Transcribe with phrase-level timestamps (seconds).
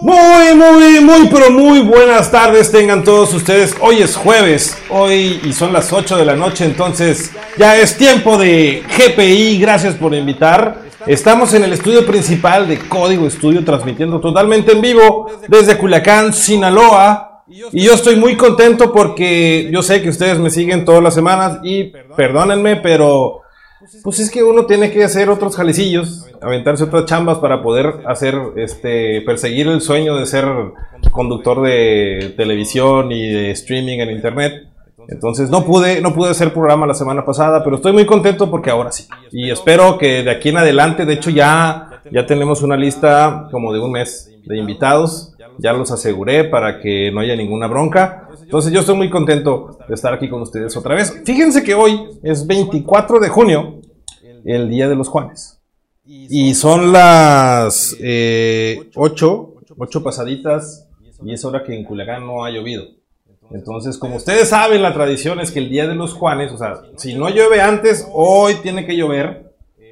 [0.00, 3.76] Muy, muy, muy, pero muy buenas tardes tengan todos ustedes.
[3.80, 8.38] Hoy es jueves, hoy y son las 8 de la noche, entonces ya es tiempo
[8.38, 9.58] de GPI.
[9.58, 10.82] Gracias por invitar.
[11.06, 17.44] Estamos en el estudio principal de Código Estudio, transmitiendo totalmente en vivo desde Culiacán, Sinaloa.
[17.46, 21.58] Y yo estoy muy contento porque yo sé que ustedes me siguen todas las semanas
[21.62, 23.42] y perdónenme, pero
[24.02, 28.34] pues es que uno tiene que hacer otros jalecillos, aventarse otras chambas para poder hacer,
[28.56, 30.44] este, perseguir el sueño de ser
[31.10, 34.68] conductor de televisión y de streaming en internet.
[35.08, 38.70] Entonces no pude, no pude hacer programa la semana pasada, pero estoy muy contento porque
[38.70, 39.06] ahora sí.
[39.30, 43.72] Y espero que de aquí en adelante, de hecho ya, ya tenemos una lista como
[43.72, 45.35] de un mes de invitados.
[45.58, 48.28] Ya los aseguré para que no haya ninguna bronca.
[48.42, 51.22] Entonces yo estoy muy contento de estar aquí con ustedes otra vez.
[51.24, 53.80] Fíjense que hoy es 24 de junio,
[54.44, 55.60] el Día de los Juanes.
[56.04, 60.88] Y son las eh, 8, 8 pasaditas
[61.24, 62.84] y es hora que en Culiacán no ha llovido.
[63.50, 66.82] Entonces, como ustedes saben, la tradición es que el Día de los Juanes, o sea,
[66.96, 69.45] si no llueve antes, hoy tiene que llover.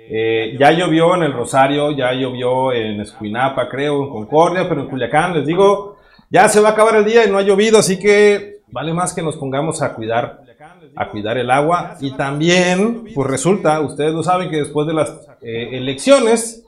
[0.08, 4.88] Eh, ya llovió en el Rosario, ya llovió en Escuinapa, creo, en Concordia, pero en
[4.88, 5.96] Culiacán, les digo,
[6.30, 9.14] ya se va a acabar el día y no ha llovido, así que vale más
[9.14, 10.40] que nos pongamos a cuidar,
[10.96, 11.96] a cuidar el agua.
[12.00, 15.10] Y también, pues resulta, ustedes lo saben que después de las
[15.40, 16.66] eh, elecciones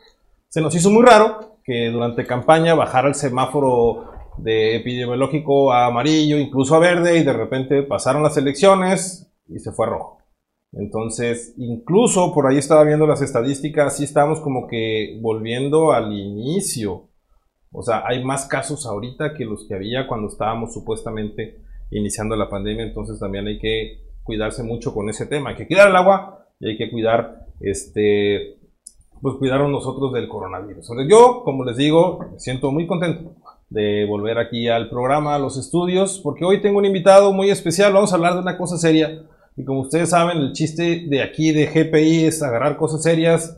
[0.49, 6.39] se nos hizo muy raro que durante campaña bajara el semáforo de epidemiológico a amarillo,
[6.39, 10.16] incluso a verde, y de repente pasaron las elecciones y se fue a rojo.
[10.79, 17.09] Entonces, incluso por ahí estaba viendo las estadísticas, sí estamos como que volviendo al inicio
[17.79, 21.61] o sea, hay más casos ahorita que los que había cuando estábamos supuestamente
[21.91, 25.51] iniciando la pandemia, entonces también hay que cuidarse mucho con ese tema.
[25.51, 28.57] Hay que cuidar el agua y hay que cuidar, este,
[29.21, 30.89] pues cuidarnos nosotros del coronavirus.
[31.07, 33.35] Yo, como les digo, me siento muy contento
[33.69, 37.93] de volver aquí al programa, a los estudios, porque hoy tengo un invitado muy especial.
[37.93, 39.23] Vamos a hablar de una cosa seria.
[39.57, 43.57] Y como ustedes saben, el chiste de aquí de GPI es agarrar cosas serias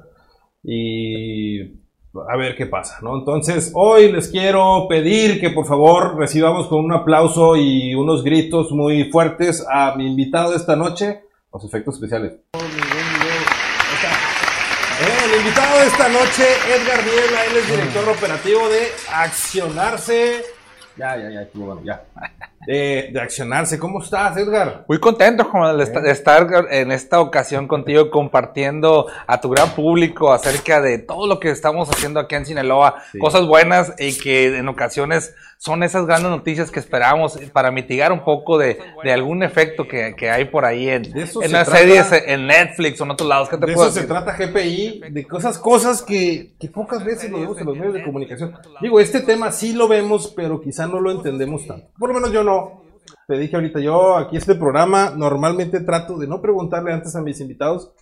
[0.62, 3.18] y a ver qué pasa, ¿no?
[3.18, 8.70] Entonces, hoy les quiero pedir que por favor recibamos con un aplauso y unos gritos
[8.70, 11.22] muy fuertes a mi invitado de esta noche,
[11.52, 12.34] los efectos especiales.
[15.00, 16.44] Eh, el invitado de esta noche,
[16.74, 20.57] Edgar Niebla, él es director operativo de Accionarse.
[20.98, 22.02] Ya, ya, ya, bueno, ya
[22.66, 23.78] de, accionarse.
[23.78, 24.84] ¿Cómo estás, Edgar?
[24.88, 30.98] Muy contento de, estar en esta ocasión contigo compartiendo a tu gran público acerca de
[30.98, 35.82] todo lo que estamos haciendo aquí en Sinaloa, cosas buenas y que en ocasiones son
[35.82, 38.78] esas grandes noticias que esperamos para mitigar un poco de,
[39.12, 43.28] algún efecto que, hay por ahí en, en las series en Netflix o en otros
[43.28, 43.48] lados.
[43.48, 47.58] ¿Qué te de eso se trata GPI, de cosas, cosas que, pocas veces lo vemos
[47.58, 48.54] en los medios de comunicación.
[48.80, 51.88] Digo, este tema sí lo vemos, pero quizá no lo entendemos tanto.
[51.98, 52.82] Por lo menos yo no.
[53.26, 57.40] Te dije ahorita, yo aquí este programa normalmente trato de no preguntarle antes a mis
[57.40, 57.92] invitados,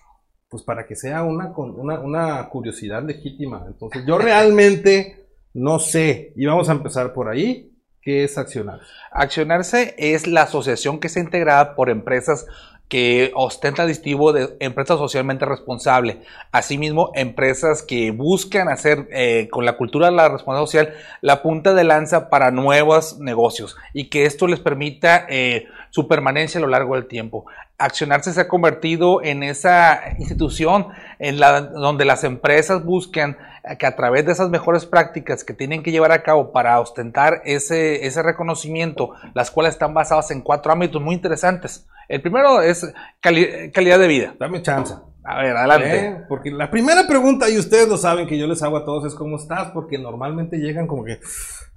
[0.48, 3.64] pues para que sea una, una, una curiosidad legítima.
[3.66, 6.32] Entonces, yo realmente no sé.
[6.36, 7.72] Y vamos a empezar por ahí.
[8.00, 8.86] ¿Qué es Accionarse?
[9.10, 12.46] Accionarse es la asociación que está integrada por empresas
[12.88, 16.22] que ostenta el distintivo de empresa socialmente responsable.
[16.52, 21.74] Asimismo, empresas que buscan hacer eh, con la cultura de la responsabilidad social la punta
[21.74, 26.68] de lanza para nuevos negocios y que esto les permita eh, su permanencia a lo
[26.68, 27.46] largo del tiempo.
[27.78, 33.36] Accionarse se ha convertido en esa institución en la, donde las empresas buscan
[33.78, 37.42] que a través de esas mejores prácticas que tienen que llevar a cabo para ostentar
[37.44, 41.84] ese, ese reconocimiento, las cuales están basadas en cuatro ámbitos muy interesantes.
[42.08, 42.86] El primero es
[43.20, 44.36] calidad de vida.
[44.38, 44.94] Dame chance.
[45.24, 46.06] A ver, adelante.
[46.06, 46.24] ¿Eh?
[46.28, 49.14] Porque la primera pregunta, y ustedes lo saben que yo les hago a todos, es
[49.14, 49.72] ¿cómo estás?
[49.72, 51.18] Porque normalmente llegan como que,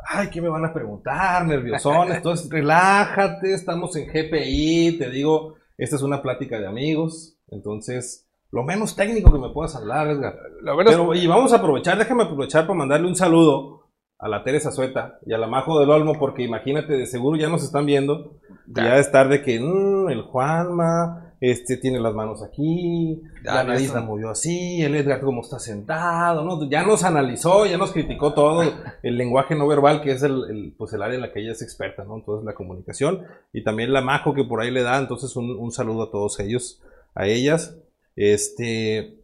[0.08, 1.46] ay, ¿qué me van a preguntar?
[1.48, 2.18] Nerviosones.
[2.18, 7.38] Entonces, relájate, estamos en GPI, te digo, esta es una plática de amigos.
[7.48, 10.38] Entonces, lo menos técnico que me puedas hablar, Edgar.
[10.86, 13.79] Pero, y vamos a aprovechar, déjame aprovechar para mandarle un saludo
[14.20, 17.48] a la Teresa Sueta y a la Majo del Olmo, porque imagínate, de seguro ya
[17.48, 18.34] nos están viendo.
[18.68, 24.02] Ya es tarde que mm, el Juanma este, tiene las manos aquí, la nariz la
[24.02, 26.70] movió así, el Edgar cómo está sentado, ¿no?
[26.70, 28.62] Ya nos analizó, ya nos criticó todo
[29.02, 31.62] el lenguaje no verbal, que es el, pues el área en la que ella es
[31.62, 32.18] experta, ¿no?
[32.18, 33.24] Entonces la comunicación.
[33.54, 36.40] Y también la Majo que por ahí le da, entonces un, un saludo a todos
[36.42, 36.82] ellos,
[37.16, 37.78] a ellas.
[38.18, 39.19] Este.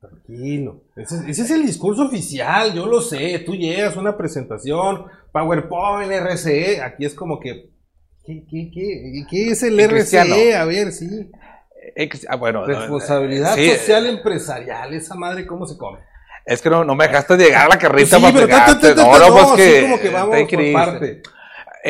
[0.00, 0.84] Tranquilo.
[0.96, 3.40] Ese, es el discurso oficial, yo lo sé.
[3.40, 6.80] Tú llegas a una presentación, PowerPoint, RCE.
[6.82, 7.70] Aquí es como que.
[8.24, 10.54] ¿Qué, qué, qué, qué es el RCE?
[10.54, 11.30] A ver, sí.
[12.28, 14.94] Ah, bueno, Responsabilidad social empresarial.
[14.94, 15.98] Esa madre, ¿cómo se come?
[16.44, 18.80] Es que no, no me dejaste llegar a la carrita Sí, para pero ta, ta,
[18.80, 18.94] pegarte.
[18.94, 21.22] ta, No, ta, no, no, pues así que como que vamos por parte.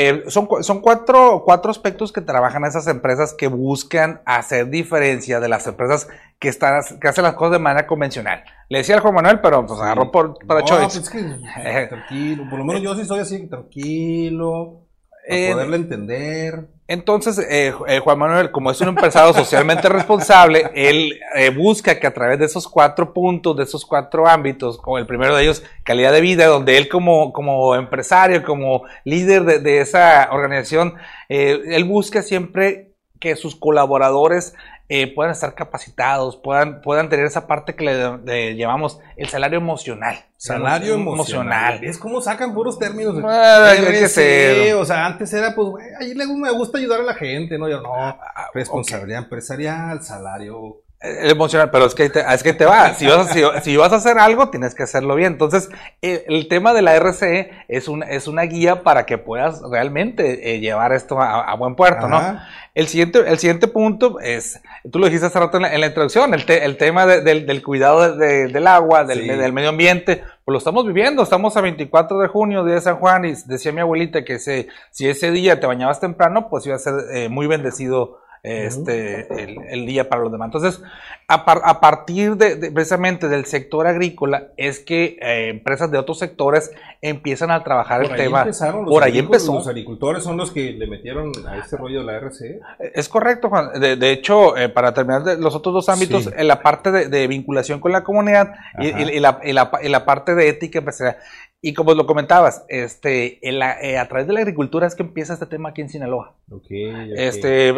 [0.01, 5.49] Eh, son son cuatro, cuatro aspectos que trabajan esas empresas que buscan hacer diferencia de
[5.49, 6.09] las empresas
[6.39, 8.45] que, están, que hacen las cosas de manera convencional.
[8.69, 10.85] Le decía al Juan Manuel, pero pues agarró por, para no, choice.
[10.85, 14.88] pues es que, tranquilo, por lo menos yo sí soy así, tranquilo,
[15.31, 16.69] Eh, poderle entender.
[16.87, 22.07] Entonces, eh, eh, Juan Manuel, como es un empresario socialmente responsable, él eh, busca que
[22.07, 25.63] a través de esos cuatro puntos, de esos cuatro ámbitos, como el primero de ellos,
[25.85, 30.95] calidad de vida, donde él como, como empresario, como líder de, de esa organización,
[31.29, 32.88] él busca siempre
[33.19, 34.55] que sus colaboradores
[34.91, 39.59] eh, puedan estar capacitados, puedan, puedan tener esa parte que le, le llamamos el salario
[39.59, 40.25] emocional.
[40.39, 41.85] Salario Emo- emocional.
[41.85, 43.17] Es como sacan puros términos.
[43.25, 44.73] Ah, RC.
[44.75, 47.69] O sea, antes era, pues, güey, ahí me gusta ayudar a la gente, ¿no?
[47.69, 50.83] Yo, no, Ah, responsabilidad empresarial, salario.
[51.01, 52.93] Emocional, pero es que, te, es que te va.
[52.95, 55.33] Si vas, si, si vas a hacer algo, tienes que hacerlo bien.
[55.35, 55.69] Entonces,
[56.03, 60.55] eh, el tema de la RCE es, un, es una guía para que puedas realmente
[60.55, 62.41] eh, llevar esto a, a buen puerto, ¿no?
[62.75, 64.61] El siguiente, el siguiente punto es,
[64.91, 67.21] tú lo dijiste hace rato en la, en la introducción, el, te- el tema de-
[67.23, 69.29] del, del cuidado de- de- del agua, del, Sí.
[69.29, 72.97] del medio ambiente, pues lo estamos viviendo, estamos a 24 de junio, día de San
[72.97, 76.75] Juan, y decía mi abuelita que ese, si ese día te bañabas temprano, pues iba
[76.75, 78.19] a ser eh, muy bendecido
[78.49, 80.47] este, el, el día para los demás.
[80.47, 80.83] Entonces,
[81.29, 85.99] a, par- a partir de, de- precisamente del sector agrícola, es que eh, empresas de
[85.99, 86.71] otros sectores
[87.03, 88.47] empiezan a trabajar Por el ahí tema.
[88.85, 89.55] Por ahí empezó.
[89.55, 92.61] Los agricultores son los que le metieron a este rollo de la RC.
[92.95, 93.79] Es correcto, Juan.
[93.81, 96.31] De, de hecho, eh, para terminar de los otros dos ámbitos, Sí.
[96.37, 99.01] en la parte de, vinculación con la comunidad y, Ajá.
[99.03, 101.19] y- y la, y la- y la parte de ética empresarial.
[101.61, 105.03] Y como lo comentabas, este, en la- eh, a través de la agricultura es que
[105.03, 106.35] empieza este tema aquí en Sinaloa.
[106.51, 106.71] Ok, ok.
[107.17, 107.71] Este,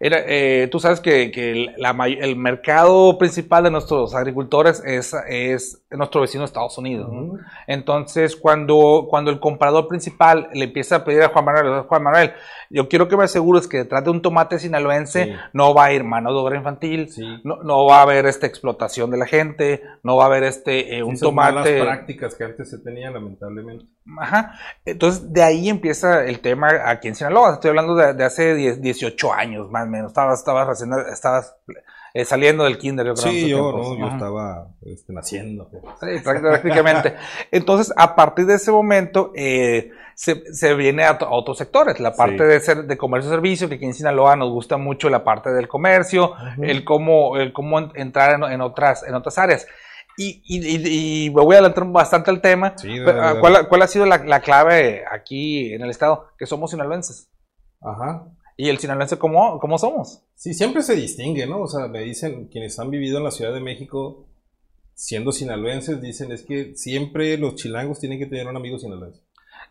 [0.00, 4.82] era, eh, tú sabes que, que el- la may- el mercado principal de nuestros agricultores
[4.84, 7.08] es, es nuestro vecino Estados Unidos.
[7.68, 12.32] Entonces, cuando, cuando el comprador principal le empieza a pedir a Juan Manuel, Juan Manuel,
[12.70, 15.32] yo quiero que me asegures que detrás de un tomate sinaloense Sí.
[15.52, 17.22] no va a ir mano de obra infantil, Sí.
[17.44, 20.96] no, no va a haber esta explotación de la gente, no va a haber este
[20.96, 21.80] eh, un Esas malas tomate.
[21.82, 23.86] prácticas que antes se tenían, lamentablemente.
[24.18, 24.54] Ajá.
[24.84, 27.54] Entonces, de ahí empieza el tema aquí en Sinaloa.
[27.54, 30.10] Estoy hablando de, de hace 10, 18 años, más o menos.
[30.10, 31.54] Estabas, estabas, recién, estabas
[32.14, 33.06] eh, saliendo del kinder.
[33.06, 35.70] yo creo, en Sí, yo, no, yo estaba este, naciendo.
[36.00, 37.14] Sí, práct- prácticamente.
[37.50, 42.00] Entonces, a partir de ese momento, eh, se, se viene a, otros sectores.
[42.00, 42.44] La parte Sí.
[42.44, 45.50] de, ser, de comercio y servicio, que aquí en Sinaloa nos gusta mucho la parte
[45.50, 49.66] del comercio, el cómo, el cómo en- entrar en, en otras, en otras áreas.
[50.18, 52.74] Y, y, y- y me voy a adelantar bastante al tema.
[52.76, 53.40] Sí, dale, ah, dale.
[53.40, 56.26] ¿Cuál, ha- cuál ha sido la, la clave aquí en el estado?
[56.38, 57.28] Que somos sinaloenses.
[57.80, 58.26] Ajá.
[58.56, 60.22] ¿Y el sinaloense cómo, cómo somos?
[60.34, 61.62] Sí, siempre se distingue, ¿no?
[61.62, 64.26] O sea, me dicen quienes han vivido en la Ciudad de México,
[64.94, 69.22] siendo sinaloenses, dicen es que siempre los chilangos tienen que tener un amigo sinaloense.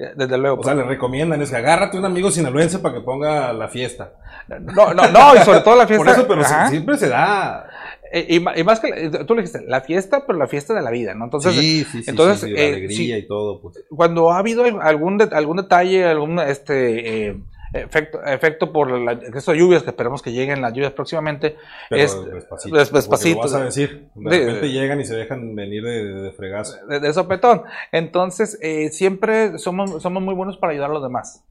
[0.01, 0.59] Eh, Desde luego.
[0.61, 4.13] O sea, les recomiendan, es que agárrate un amigo sinaloense para que ponga la fiesta.
[4.47, 6.05] no, no, no, y sobre todo la fiesta.
[6.05, 6.69] Por eso, pero Ajá.
[6.69, 7.67] siempre se da.
[8.13, 8.25] Eh,
[8.57, 11.13] y, más que, la- tú le dijiste, la fiesta, pero la fiesta de la vida,
[11.13, 11.25] ¿no?
[11.25, 13.13] Entonces, sí, sí, sí, entonces, sí, sí, la eh, alegría sí.
[13.23, 13.79] y todo, pues.
[13.89, 17.37] cuando ha habido al- algún, algún detalle, algún este eh,
[17.73, 21.55] efecto, efecto por la, estas lluvias, que esperemos que lleguen las lluvias próximamente,
[21.89, 22.75] Pero es despacito.
[22.77, 23.39] des- despacito.
[23.39, 24.07] Vas a decir.
[24.15, 26.75] De De- repente llegan y se dejan venir de, de fregazo.
[26.87, 27.63] de, sopetón.
[27.91, 31.43] Entonces, eh, siempre somos, somos muy buenos para ayudar a los demás.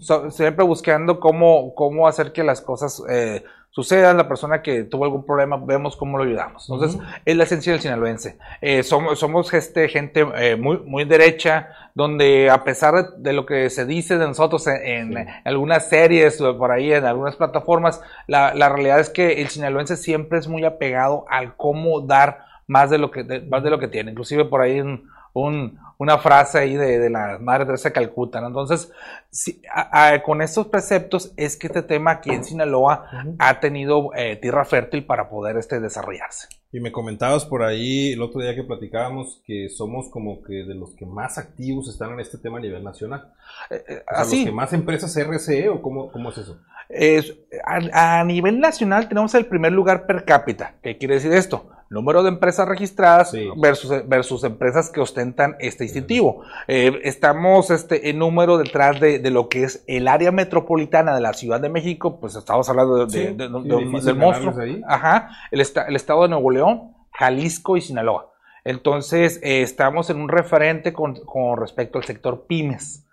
[0.00, 3.42] So- siempre buscando cómo, cómo hacer que las cosas eh,
[3.74, 4.16] sucedan.
[4.16, 6.68] La persona que tuvo algún problema, vemos cómo lo ayudamos.
[6.70, 8.38] Entonces, es la esencia del sinaloense.
[8.60, 13.46] Eh, somos, somos este, gente eh, muy, muy derecha, donde a pesar de, de lo
[13.46, 18.54] que se dice de nosotros en, en algunas series por ahí, en algunas plataformas, la,
[18.54, 22.98] la realidad es que el sinaloense siempre es muy apegado al cómo dar más de
[22.98, 24.10] lo que, de- más de lo que tiene.
[24.12, 28.40] Inclusive por ahí un, un- una frase ahí de, de la Madre Teresa de Calcuta.
[28.40, 28.48] ¿no?
[28.48, 28.90] Entonces,
[29.30, 34.10] sí, a- a- con estos preceptos es que este tema aquí en Sinaloa ha tenido
[34.14, 36.48] eh, tierra fértil para poder este, desarrollarse.
[36.74, 40.74] Y me comentabas por ahí el otro día que platicábamos que somos como que de
[40.74, 43.32] los que más activos están en este tema a nivel nacional.
[43.70, 46.58] Eh, eh, O sea, así, los que más empresas RCE o cómo, cómo es eso.
[46.88, 47.32] es-
[47.64, 50.74] a, a nivel nacional tenemos el primer lugar per cápita.
[50.82, 51.70] ¿Qué quiere decir esto?
[51.90, 53.46] Número de empresas registradas Sí.
[53.56, 56.42] versus, versus empresas que ostentan este distintivo.
[56.66, 61.20] Eh, estamos este, en número detrás de, de lo que es el área metropolitana de
[61.20, 64.54] la Ciudad de México, pues estamos hablando de, Sí, de- del monstruo.
[64.88, 66.63] Ajá, el, esta- el estado de Nuevo León,
[67.12, 68.30] Jalisco y Sinaloa.
[68.64, 73.06] Entonces, eh, estamos en un referente con, con respecto al sector pymes.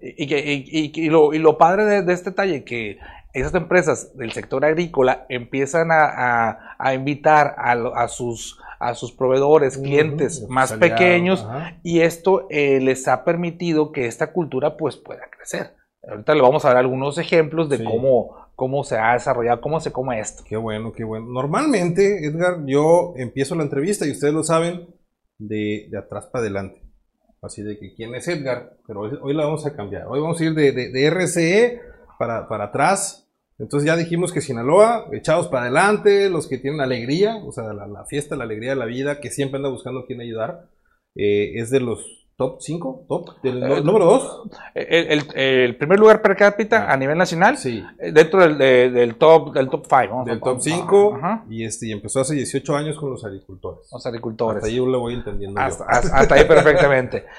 [0.00, 2.98] Y, y que- y- y- y lo, y lo padre de, de este detalle, que
[3.34, 7.74] esas empresas del sector agrícola empiezan a, invitar a,
[8.08, 11.46] sus, a sus proveedores, clientes más pequeños
[11.82, 15.74] y esto eh, les ha permitido que esta cultura pues pueda crecer.
[16.08, 19.92] Ahorita le vamos a dar algunos ejemplos de cómo, cómo se ha desarrollado, cómo se
[19.92, 20.42] come esto.
[20.46, 21.26] Qué bueno, qué bueno.
[21.26, 24.86] Normalmente, Edgar, yo empiezo la entrevista y ustedes lo saben
[25.38, 26.82] de, atrás para adelante.
[27.42, 30.06] Así de que quién es Edgar, pero hoy, la vamos a cambiar.
[30.06, 31.80] Hoy vamos a ir de, de, RCE
[32.18, 33.24] para, para atrás
[33.58, 38.04] entonces ya dijimos que Sinaloa, echados para adelante, los que tienen alegría, o sea, la,
[38.06, 40.68] fiesta, la alegría de la vida, que siempre anda buscando quién ayudar,
[41.14, 44.42] eh, es de los top 5, top, del eh, número 2.
[44.74, 47.84] El, primer lugar per cápita a nivel nacional, sí.
[47.98, 50.24] Eh, dentro del, del top del top 5.
[50.26, 53.88] Del top 5, y, este, y empezó hace 18 años con los agricultores.
[53.92, 54.56] Los agricultores.
[54.56, 55.60] Hasta ahí yo lo voy entendiendo.
[55.60, 57.26] Hasta, hasta ahí perfectamente.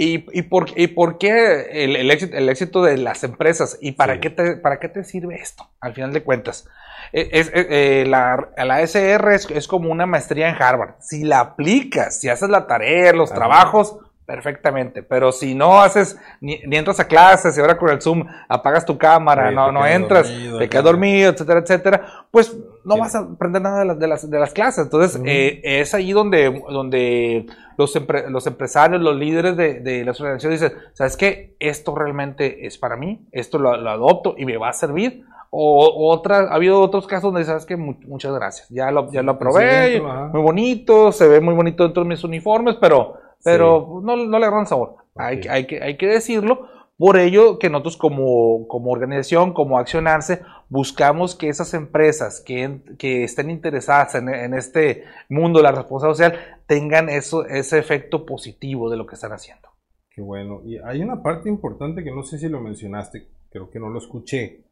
[0.00, 3.78] ¿Y, y, por, y por qué el, éxito, el, éxito, de las empresas?
[3.80, 5.68] ¿Y para, qué te, para qué te sirve esto?
[5.80, 6.68] Al final de cuentas.
[7.12, 10.94] E, es, eh, la, la, SR es, es, como una maestría en Harvard.
[11.00, 13.98] Si la aplicas, si haces la tarea, los trabajos,
[14.28, 15.02] perfectamente.
[15.02, 18.98] Pero si no haces, ni, entras a clases y ahora con el Zoom apagas tu
[18.98, 22.54] cámara, no, no entras, te quedas dormido, etcétera, etcétera, pues
[22.84, 24.84] no vas a aprender nada de las, de las, de las clases.
[24.84, 27.46] Entonces, eh, es ahí donde, donde
[27.78, 31.56] los, los empresarios, los líderes de, de las organizaciones dicen, ¿sabes qué?
[31.58, 35.24] Esto realmente es para mí, esto lo, adopto y me va a servir.
[35.50, 39.32] O, otra, ha habido otros casos donde sabes que muchas gracias, ya lo, ya lo
[39.32, 44.38] aprobé, muy bonito, se ve muy bonito dentro de mis uniformes, pero, pero no, no,
[44.38, 44.96] le agarran sabor.
[45.14, 46.68] Hay, hay, que, hay que decirlo.
[46.96, 53.22] Por ello que nosotros como, como organización, como Accionarse, buscamos que esas empresas que, que
[53.22, 58.90] estén interesadas en, en, este mundo de la responsabilidad social tengan eso, ese efecto positivo
[58.90, 59.68] de lo que están haciendo.
[60.10, 60.62] Qué bueno.
[60.64, 63.98] Y hay una parte importante que no sé si lo mencionaste, creo que no lo
[63.98, 64.64] escuché,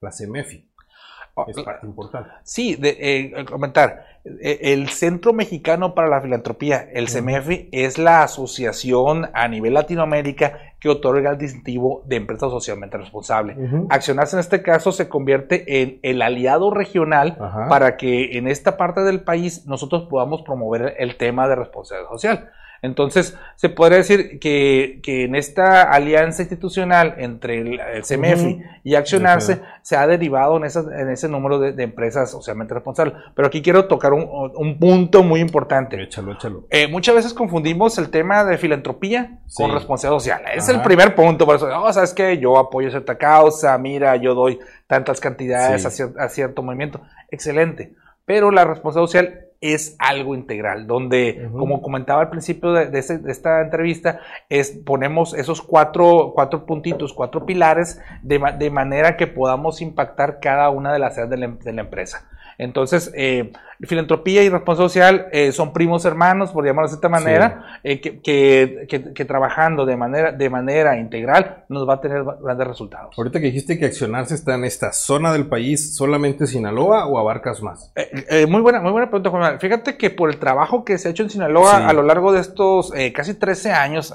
[0.00, 0.71] la CEMEFI.
[1.34, 2.30] Oh, es parte importante.
[2.42, 4.04] Sí, de, eh, comentar.
[4.24, 10.58] Eh, el Centro Mexicano para la Filantropía, el CEMEFI, es la asociación a nivel Latinoamérica
[10.78, 13.56] que otorga el distintivo de empresa socialmente responsable.
[13.88, 19.00] Accionarse en este caso se convierte en el aliado regional para que en esta parte
[19.02, 22.50] del país nosotros podamos promover el tema de responsabilidad social.
[22.82, 29.96] Entonces, se podría decir que, en esta alianza institucional entre el, CMF y Accionarse se
[29.96, 33.14] ha derivado en, en ese número de, empresas socialmente responsables.
[33.36, 36.02] Pero aquí quiero tocar un, punto muy importante.
[36.02, 36.66] Échalo, échalo.
[36.70, 40.42] Eh, muchas veces confundimos el tema de filantropía con responsabilidad social.
[40.52, 41.46] Es el primer punto.
[41.46, 42.36] Por eso, oh, ¿sabes qué?
[42.38, 44.58] Yo apoyo cierta causa, mira, yo doy
[44.88, 47.00] tantas cantidades a, a cierto movimiento.
[47.30, 47.94] Excelente.
[48.24, 54.18] Pero la responsabilidad social es algo integral, donde, como comentaba al principio de, esta entrevista,
[54.48, 60.68] es, ponemos esos cuatro, cuatro puntitos, cuatro pilares, de, de, manera que podamos impactar cada
[60.70, 62.28] una de las áreas de la, de la empresa.
[62.58, 67.80] Entonces, eh, filantropía y responsabilidad social eh, son primos hermanos, por llamarlo de esta manera,
[67.82, 73.14] eh, que, trabajando de manera, de manera integral nos va a tener grandes resultados.
[73.16, 77.62] Ahorita que dijiste que accionarse está en esta zona del país, ¿solamente Sinaloa o abarcas
[77.62, 77.92] más?
[78.48, 79.60] muy, buena, muy buena pregunta, Juan.
[79.60, 82.40] Fíjate que por el trabajo que se ha hecho en Sinaloa a lo largo de
[82.40, 84.14] estos casi 13 años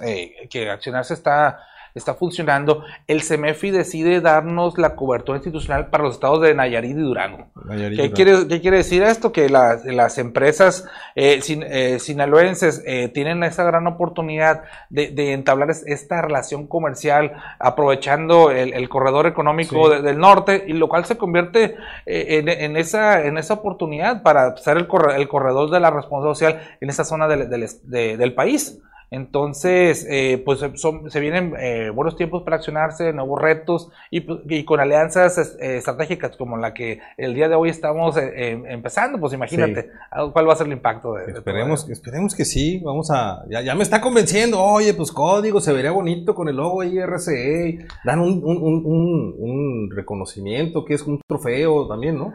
[0.50, 1.60] que accionarse está
[1.98, 7.01] está funcionando, el CEMEFI decide darnos la cobertura institucional para los estados de Nayarit y
[7.01, 7.48] Durango.
[7.68, 9.32] ¿Qué, Quiere, ¿Qué, quiere, decir esto?
[9.32, 10.86] Que las, empresas
[11.16, 18.88] eh, eh, sinaloenses eh, tienen esa gran oportunidad de, entablar esta relación comercial aprovechando el,
[18.89, 21.75] corredor económico del norte, y lo cual se convierte
[22.06, 27.04] en, esa, en esa oportunidad para ser el, corredor, de la responsabilidad social en esa
[27.04, 28.80] zona del país.
[29.09, 34.81] Entonces, eh, pues se vienen eh, buenos tiempos para accionarse, nuevos retos y, pues, con
[34.81, 39.91] alianzas eh, estratégicas como la que el día de hoy estamos empezando, pues imagínate
[40.33, 43.83] cuál va a ser el impacto de, esperemos, esperemos que sí, vamos a, ya, me
[43.83, 49.89] está convenciendo, oye, pues código, se vería bonito con el logo IRCE, dan un, un,
[49.91, 52.33] reconocimiento que es un trofeo también, ¿no?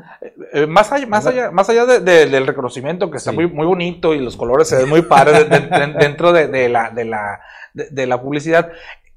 [0.68, 4.36] más allá, más allá, más allá del reconocimiento que está muy, muy bonito y los
[4.36, 5.46] colores se ven muy padres
[5.98, 7.40] dentro de de la, de la,
[7.74, 8.70] de, la publicidad,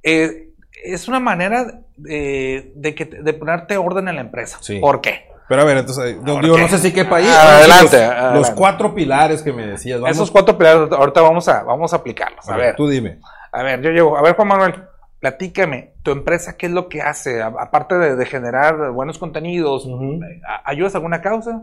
[0.04, 0.50] eh,
[0.84, 4.60] es una manera de, de, que, de ponerte orden en la empresa.
[4.82, 5.30] ¿Por qué?
[5.48, 7.30] Pero a ver, entonces, yo no sé si qué país.
[7.30, 10.02] Adelante, los, cuatro pilares que me decías.
[10.08, 12.50] Esos cuatro pilares, ahorita vamos a, vamos a aplicarlos.
[12.50, 13.20] A, ver, tú dime.
[13.52, 14.18] A ver, yo llego.
[14.18, 14.74] A ver, Juan Manuel,
[15.20, 17.42] platícame, tu empresa, ¿qué es lo que hace?
[17.42, 19.88] Aparte de, generar buenos contenidos,
[20.64, 21.62] ¿ayudas a alguna causa?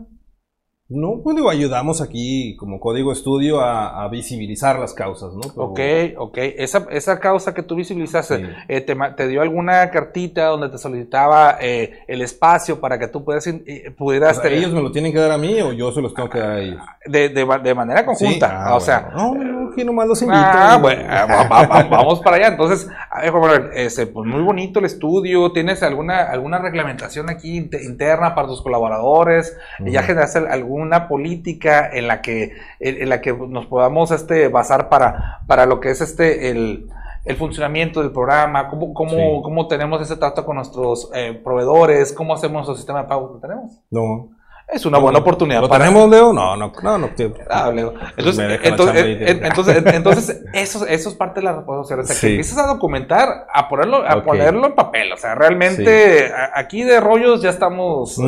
[0.89, 5.41] No, pues digo, ayudamos aquí como código estudio a, a visibilizar las causas, ¿no?
[5.41, 5.79] Pero- Ok,
[6.17, 6.37] ok.
[6.57, 8.43] Esa, esa causa que tú visibilizaste, Sí.
[8.67, 13.23] eh, te, te dio alguna cartita donde te solicitaba eh, el espacio para que tú
[13.23, 15.59] pudieras, in- eh, O pudieras sea, tener- ¿Ellos me lo tienen que dar a mí
[15.61, 16.81] o yo se los tengo que dar a ellos?
[17.05, 18.47] de, de, ma- de manera conjunta.
[18.47, 19.09] Sí, ah, o sea.
[19.15, 20.39] No, no, aquí nomás los invito.
[20.41, 22.47] Ah, bueno, ah, va- va- va- vamos para allá.
[22.49, 25.51] Entonces, a ver, Juan este, pues muy bonito el estudio.
[25.53, 29.57] ¿Tienes alguna, alguna reglamentación aquí inte- interna para tus colaboradores?
[29.79, 30.39] ¿Ya generaste
[30.73, 35.65] alguna política en la que, en, en la que nos podamos este, basar para, para
[35.65, 36.87] lo que es este el,
[37.25, 38.67] el funcionamiento del programa?
[38.69, 39.39] ¿Cómo, cómo, Sí.
[39.43, 42.11] cómo tenemos ese trato con nuestros eh, proveedores?
[42.13, 43.79] ¿Cómo hacemos nuestro sistema de pago que tenemos?
[43.91, 44.29] No.
[44.65, 46.33] Es una buena oportunidad ¿Lo para tenemos, Leo?
[46.33, 47.09] No, no, no, no.
[47.49, 47.93] Ah, Leo.
[48.17, 49.05] Entonces, entonces,
[49.43, 52.05] entonces, entonces, eso, eso es parte de la responsabilidad.
[52.05, 52.21] O sea, Sí.
[52.27, 55.11] que empieces a documentar, a ponerlo, a ponerlo en papel.
[55.13, 58.23] O sea, realmente aquí de rollos ya estamos, eh,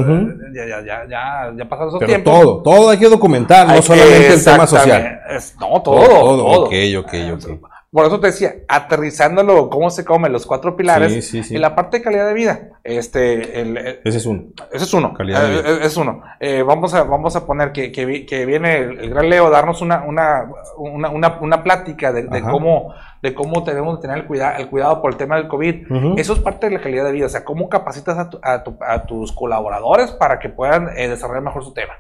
[0.54, 2.40] ya, ya, ya, ya, ya pasaron esos Pero tiempos.
[2.42, 4.88] todo, todo hay que documentar, Hay no que- solamente el tema social.
[5.02, 6.46] exactamente, es- no, todo, todo.
[6.46, 7.60] Ok, ok, ok.
[7.96, 11.14] Por eso te decía, aterrizándolo, cómo se come, los cuatro pilares.
[11.14, 11.56] Sí, sí, sí.
[11.56, 12.60] Y la parte de calidad de vida.
[12.84, 14.44] Este, el, el- Ese es uno.
[14.74, 15.14] ese es uno.
[15.14, 15.86] Calidad de Eh, vida.
[15.86, 16.22] Es, uno.
[16.40, 19.50] Eh, vamos, a, vamos a poner que, que, que viene el, el gran Leo a
[19.50, 24.26] darnos una, una, una, una, una plática de, cómo, de cómo tenemos que tener el,
[24.28, 25.88] cuida, el cuidado por el tema del COVID.
[26.20, 27.26] Eso es parte de la calidad de vida.
[27.28, 31.08] O sea, cómo capacitas a, tu- a, tu- a tus colaboradores para que puedan eh,
[31.08, 31.94] desarrollar mejor su tema.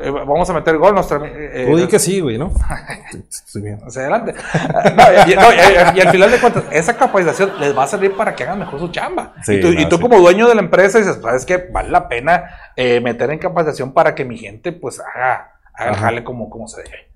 [0.00, 0.94] Eh, vamos a meter gol.
[0.94, 2.52] Nuestra, eh, Tú di eh, que sí, güey, ¿no?
[3.28, 3.80] Estoy bien.
[3.84, 4.34] hacia adelante.
[4.34, 5.02] No,
[5.32, 8.34] y, no, y- y al final de cuentas, esa capacitación les va a servir para
[8.36, 9.34] que hagan mejor su chamba.
[9.42, 10.02] Sí, y tú, y no, tú sí.
[10.02, 12.44] como dueño de la empresa dices, sabes que vale la pena
[12.76, 16.68] eh, meter en capacitación para que mi gente pues haga, haga el jale como, como
[16.68, 17.08] se debe.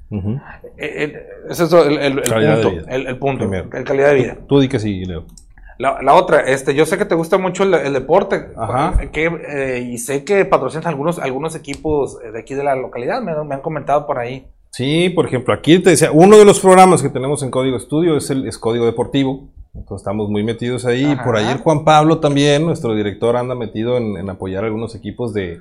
[0.76, 1.16] El-
[1.50, 2.86] ese es el, el- el Calidad de punto.
[2.88, 3.44] El, el punto.
[3.76, 4.36] El calidad de vida.
[4.48, 5.24] Tú di que sí, Leo.
[5.78, 8.98] La, la otra, este, yo sé que te gusta mucho el, el deporte Ajá.
[9.12, 13.32] que, eh, y sé que patrocinas algunos, algunos equipos de aquí de la localidad, me,
[13.32, 14.46] han- me han comentado por ahí.
[14.70, 18.16] Sí, por ejemplo, aquí te decía, uno de los programas que tenemos en Código Estudio
[18.16, 19.48] es el es Código Deportivo.
[19.74, 21.04] Entonces estamos muy metidos ahí.
[21.04, 21.24] Ajá.
[21.24, 25.60] Por ayer Juan Pablo también, nuestro director, anda metido en, en apoyar algunos equipos de,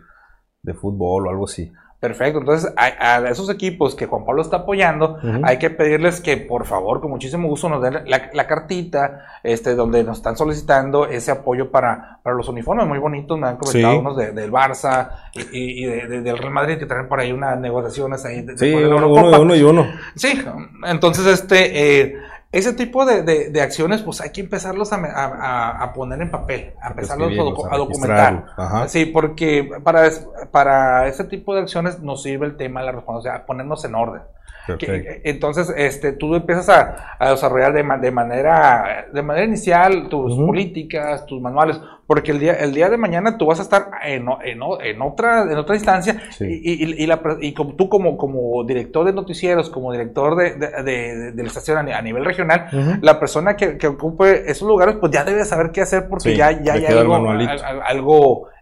[0.62, 1.72] de fútbol o algo así.
[2.04, 6.36] Perfecto, entonces a, a esos equipos que Juan Pablo está apoyando, hay que pedirles que
[6.36, 11.06] por favor, con muchísimo gusto, nos den la, la cartita este, donde nos están solicitando
[11.06, 13.39] ese apoyo para, para los uniformes muy bonitos.
[13.39, 14.00] Me han comentado Sí.
[14.00, 17.32] unos de- del Barça y, y- de- de- del Real Madrid que traen por ahí
[17.32, 18.42] unas negociaciones ahí.
[18.42, 19.88] de- Sí, uno, uno, uno y uno.
[20.16, 20.44] Sí,
[20.86, 22.16] entonces este, eh,
[22.54, 26.32] ese tipo de, de- de acciones, pues hay que empezarlos a, a- a- poner en
[26.32, 28.46] papel, a empezarlos a, docu- documentar.
[28.56, 28.88] ajá.
[28.88, 30.10] Sí, porque para,
[30.52, 34.22] para ese tipo de acciones nos sirve el tema de la responsabilidad, ponernos en orden.
[34.66, 35.22] Que- Perfecto.
[35.26, 41.26] entonces, este, tú empiezas a, a desarrollar de, de manera de manera inicial tus políticas,
[41.26, 44.60] tus manuales, porque el día, el día de mañana tú vas a estar en, en,
[44.84, 46.46] en otra, en otra instancia Sí.
[46.63, 50.56] y, y- y la y como tú como, como director de noticieros, como director de,
[50.56, 54.50] de, de- de la estación a, ni- a nivel regional, la persona que, que ocupe
[54.52, 57.16] esos lugares, pues ya debe saber qué hacer porque Sí, ya, ya le hay algo,
[57.16, 57.42] al-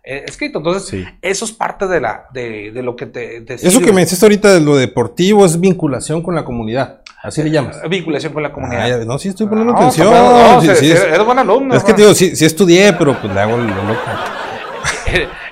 [0.03, 0.57] eh, escrito.
[0.59, 1.05] Entonces, Sí.
[1.21, 3.85] eso es parte de, la, de, de lo que te, te Eso sirve.
[3.85, 7.00] que me dices ahorita de lo deportivo es vinculación con la comunidad.
[7.23, 7.79] Así le llamas.
[7.89, 9.01] Vinculación con la comunidad.
[9.01, 10.09] Ah, no, sí estoy poniendo No, atención.
[10.11, 11.75] no, no, Sí, sí, sí, sí, es, eres buen alumno.
[11.75, 13.99] es que te digo, sí, sí estudié, pero pues le hago lo loco.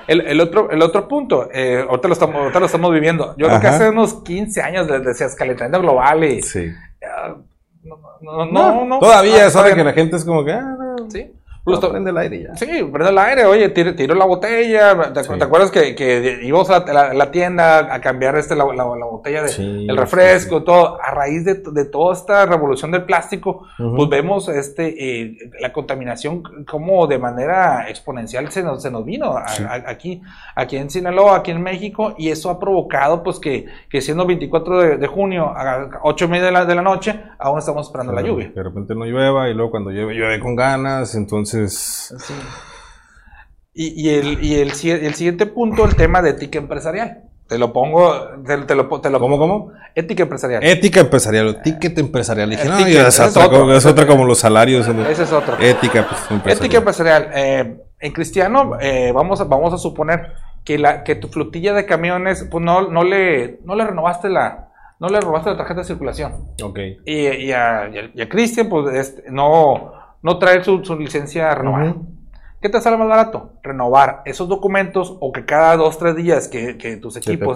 [0.06, 3.34] El, el otro, el otro punto, eh, ahorita, lo estamos, ahorita lo estamos viviendo.
[3.36, 6.42] Yo creo que hace unos 15 años les decías calentamiento global y.
[6.42, 6.66] Sí.
[7.06, 7.36] ah,
[7.84, 8.98] No, no, no, no.
[8.98, 10.76] Todavía Ah, es hora que la gente es como que, ah,
[11.08, 11.30] Sí.
[11.72, 12.54] Justo- prende el aire ya.
[12.56, 15.12] Sí, prende el aire, oye, tiro, tiro la botella.
[15.12, 15.30] ¿Te, Sí.
[15.38, 18.74] te acuerdas que, que íbamos a la, la- la tienda a cambiar este, la, la-
[18.96, 20.98] la botella de, Sí, el refresco, sí, todo?
[21.02, 26.42] A raíz de, de toda esta revolución del plástico, pues vemos este, eh, la contaminación
[26.68, 29.62] como de manera exponencial se nos, se nos vino a- Sí.
[29.62, 30.22] a- aquí,
[30.56, 34.80] aquí en Sinaloa, aquí en México, y eso ha provocado pues que, que siendo 24
[34.80, 38.12] de, de junio a 8 y media de la, de la noche, aún estamos esperando
[38.12, 38.50] la lluvia.
[38.54, 41.14] De repente no llueva y luego cuando llueve, llueve con ganas.
[41.14, 42.34] Entonces, Sí.
[43.72, 47.22] Y, y el, y el, si- el siguiente punto, el tema de ética empresarial.
[47.48, 48.12] Te lo pongo,
[48.46, 49.72] te, te lo, te lo ¿cómo, cómo?
[49.96, 50.62] Ética empresarial.
[50.62, 52.50] Ética empresarial, o ticket empresarial.
[52.50, 53.60] Dije, no, es otra, otro.
[53.66, 54.86] co- es otra como los salarios.
[55.08, 55.56] Ese es otro.
[55.58, 56.56] Ética, pues, empresarial.
[56.58, 57.30] Ética empresarial.
[57.34, 60.32] Eh, en cristiano, eh, vamos, a, vamos a suponer
[60.64, 64.68] que, la, que tu flotilla de camiones, pues no, no, le, no le renovaste la,
[65.00, 66.32] no le robaste la tarjeta de circulación.
[66.62, 66.78] Ok.
[67.04, 70.96] Y, y a, y a- y a Cristian, pues este, no, no trae su, su
[70.98, 71.96] licencia renovada.
[72.60, 73.54] ¿Qué te sale más barato?
[73.62, 77.54] Renovar esos documentos o que cada dos, tres días que, que tus Que equipos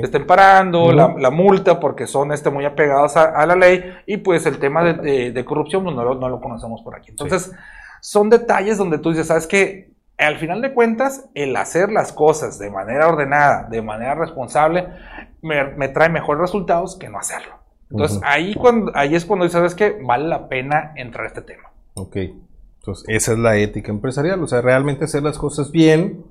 [0.00, 3.82] te estén parando, la, la multa porque son este, muy apegados a, a la ley
[4.06, 6.94] y pues el tema de, de- de corrupción pues, no, lo, no lo conocemos por
[6.96, 7.10] aquí.
[7.10, 7.50] Entonces,
[8.00, 9.92] son detalles donde tú dices, ¿sabes qué?
[10.16, 14.86] al final de cuentas, el hacer las cosas de manera ordenada, de manera responsable,
[15.42, 17.54] me, trae mejores resultados que no hacerlo.
[17.90, 21.70] Entonces, ahí, cuando, ahí es cuando sabes que vale la pena entrar a este tema.
[21.94, 22.16] Ok.
[22.16, 26.22] Entonces, esa es la ética empresarial, o sea, realmente hacer las cosas bien,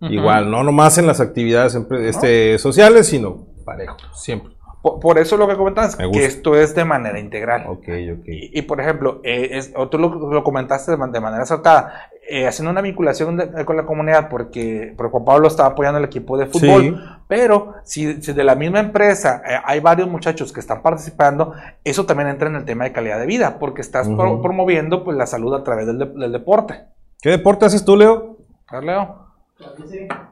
[0.00, 4.52] igual, no nomás en las actividades este, sociales, sino parejo, siempre.
[4.82, 7.66] Por, eso lo que comentas, que esto es de manera integral.
[7.68, 8.24] Ok, ok.
[8.26, 13.36] Y, por ejemplo, eh, es, tú lo, comentaste de, manera acertada, eh, haciendo una vinculación
[13.64, 18.14] con la comunidad, porque, porque, Juan Pablo estaba apoyando el equipo de fútbol, pero si,
[18.14, 22.56] de la misma empresa eh, hay varios muchachos que están participando, eso también entra en
[22.56, 25.98] el tema de calidad de vida, porque estás promoviendo pues, la salud a través del,
[25.98, 26.84] del, deporte.
[27.20, 28.38] ¿Qué deporte haces tú, Leo?
[28.80, 29.31] Leo.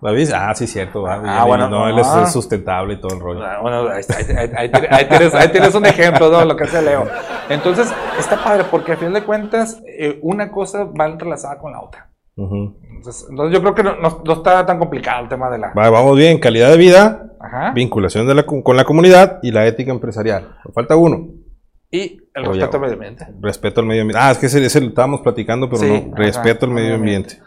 [0.01, 0.49] ¿La?
[0.49, 1.07] Ah, sí, cierto.
[1.07, 1.69] Ah, bueno.
[1.69, 3.45] No, él es sustentable y todo el rollo.
[3.45, 7.07] Ah, bueno, ahí, tienes, un ejemplo de lo que hace Leo.
[7.49, 11.81] Entonces, está padre porque a fin de cuentas, eh, una cosa va entrelazada con la
[11.81, 12.11] otra.
[12.37, 15.73] entonces, yo creo que no, está tan complicado el tema de la...
[15.75, 17.33] vamos bien, calidad de vida,
[17.75, 20.57] vinculación de la, con la comunidad y la ética empresarial.
[20.75, 21.29] falta uno.
[21.93, 23.27] Y el respeto al medio ambiente.
[23.41, 24.23] Respeto al medio ambiente.
[24.25, 26.15] Ah, es que ese, ese lo estábamos platicando, pero no.
[26.15, 27.41] Respeto al medio ambiente.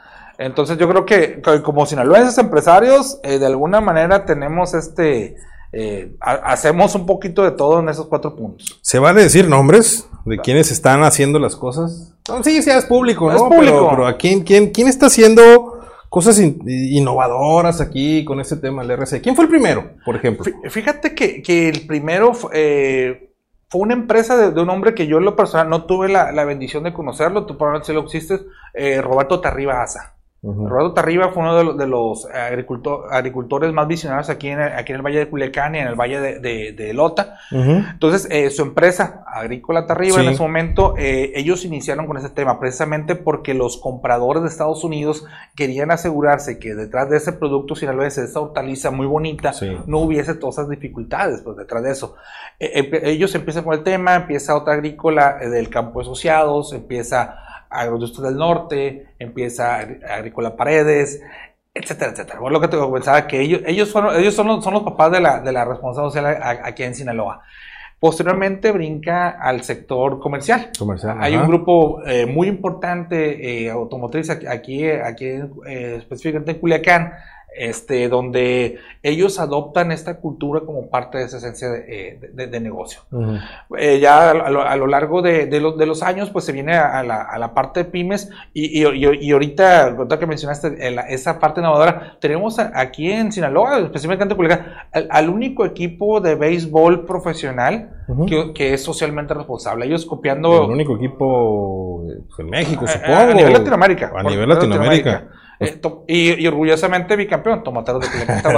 [0.43, 5.37] Entonces yo creo que, como sinaloenses empresarios, eh, de alguna manera tenemos este,
[5.71, 8.77] eh, hacemos un poquito de todo en esos cuatro puntos.
[8.81, 12.13] ¿Se van a decir nombres de quienes están haciendo las cosas?
[12.43, 13.35] sí, sí, es público, ¿no?
[13.37, 13.87] Es público.
[13.89, 15.79] Pero, ¿a quién, quién, quién está haciendo
[16.09, 19.21] cosas innovadoras aquí con este tema del RC?
[19.21, 20.43] ¿Quién fue el primero, por ejemplo?
[20.69, 23.31] Fíjate que, el primero eh,
[23.69, 26.83] fue una empresa de, un hombre que yo en lo personal no tuve la, bendición
[26.83, 28.41] de conocerlo, tú probablemente si lo existes,
[29.01, 30.12] Roberto Tarriba Asa.
[30.45, 35.01] Roberto Tarriba fue uno de, los, agricultores más visionarios aquí en, el, aquí en el
[35.01, 37.37] Valle de Culiacán y en el Valle de, Lota.
[37.49, 42.59] Entonces, eh, su empresa, Agrícola Tarriba, en ese momento, eh, ellos iniciaron con ese tema,
[42.59, 45.25] precisamente porque los compradores de Estados Unidos
[45.55, 49.53] querían asegurarse que detrás de ese producto sinaloense, de esa hortaliza muy bonita,
[49.87, 52.15] no hubiese todas esas dificultades pues, detrás de eso.
[52.59, 57.37] Eh, ellos empiezan con el tema, empieza otra agrícola del campo asociados, empieza
[57.73, 61.21] Agroindustria del Norte, empieza Agrícola Paredes,
[61.73, 62.39] etcétera, etcétera.
[62.39, 65.11] Bueno, lo que te pensaba que ellos, ellos, fueron, ellos son, los, son los papás
[65.11, 67.41] de la, de la responsabilidad social aquí en Sinaloa.
[67.99, 70.71] Posteriormente brinca al sector comercial.
[70.77, 75.27] comercial Hay un grupo eh, muy importante eh, automotriz aquí, aquí
[75.65, 77.13] eh, específicamente en Culiacán,
[77.55, 83.01] este, donde ellos adoptan esta cultura como parte de esa esencia de, eh, negocio.
[83.77, 87.89] Eh, ya a lo, largo de, los años, pues se viene a, la, parte de
[87.89, 90.77] pymes y, y, ahorita, que mencionaste
[91.09, 97.89] esa parte innovadora, tenemos aquí en Sinaloa, específicamente en al, único equipo de béisbol profesional
[98.55, 99.85] que, es socialmente responsable.
[99.85, 100.65] Ellos copiando...
[100.65, 103.15] El único equipo pues, en México, supongo.
[103.15, 104.11] A, nivel Latinoamérica.
[104.15, 105.27] A nivel Latinoamérica.
[105.63, 108.55] Eh, y, orgullosamente bicampeón, Tomateros de Culiacán.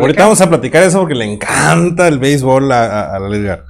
[0.00, 3.64] Ahorita vamos a platicar eso porque le encanta el béisbol a, la liga.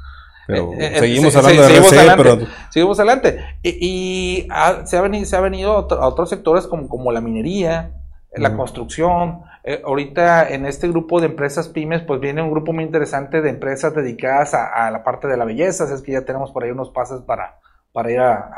[0.46, 2.46] Pero eh, eh, seguimos hablando de seguimos adelante, pero...
[2.70, 3.40] Seguimos adelante.
[3.62, 4.48] Y,
[4.84, 7.92] se, ha venido, se ha venido a, otros sectores como, como la minería,
[8.36, 9.42] la construcción.
[9.84, 13.94] ahorita en este grupo de empresas pymes, pues viene un grupo muy interesante de empresas
[13.94, 15.92] dedicadas a, la parte de la belleza.
[15.92, 17.58] Es que ya tenemos por ahí unos pases para,
[17.92, 18.50] para ir a,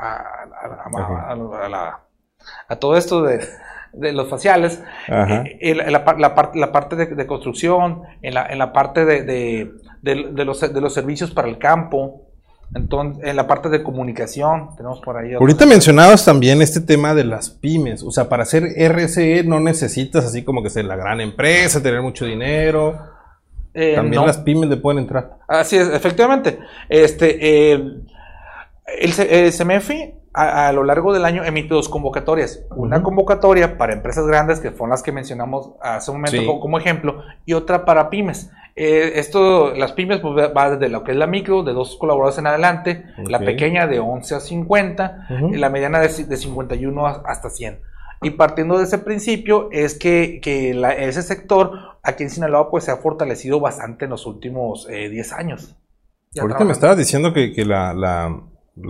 [2.68, 3.46] a todo esto de
[3.96, 10.94] de los faciales, eh, la, parte de, construcción, en la, parte de, los, de los
[10.94, 12.26] servicios para el campo,
[12.74, 15.34] entonces, en la parte de comunicación, tenemos por ahí.
[15.34, 18.02] Ahorita mencionabas también este tema de las pymes.
[18.02, 22.02] O sea, para hacer RCE no necesitas así como que ser la gran empresa, tener
[22.02, 22.98] mucho dinero.
[23.72, 25.38] Eh, también las pymes le pueden entrar.
[25.46, 26.58] Así es, efectivamente.
[26.88, 28.02] Este, eh,
[28.86, 32.62] el, el CMFI a, lo largo del año emite dos convocatorias.
[32.76, 37.22] Una convocatoria para empresas grandes, que son las que mencionamos hace un momento como, ejemplo,
[37.46, 38.50] y otra para pymes.
[38.74, 42.38] Eh, esto, las pymes pues, va desde lo que es la micro, de dos colaboradores
[42.38, 47.48] en adelante, la pequeña de 11 a 50, y la mediana de, de, 51 hasta
[47.48, 47.80] 100.
[48.20, 50.40] Y partiendo de ese principio es que,
[50.98, 55.34] ese sector aquí en Sinaloa pues se ha fortalecido bastante en los últimos 10 eh,
[55.34, 55.76] años.
[56.38, 58.38] Ahorita me estabas diciendo que, la ¿La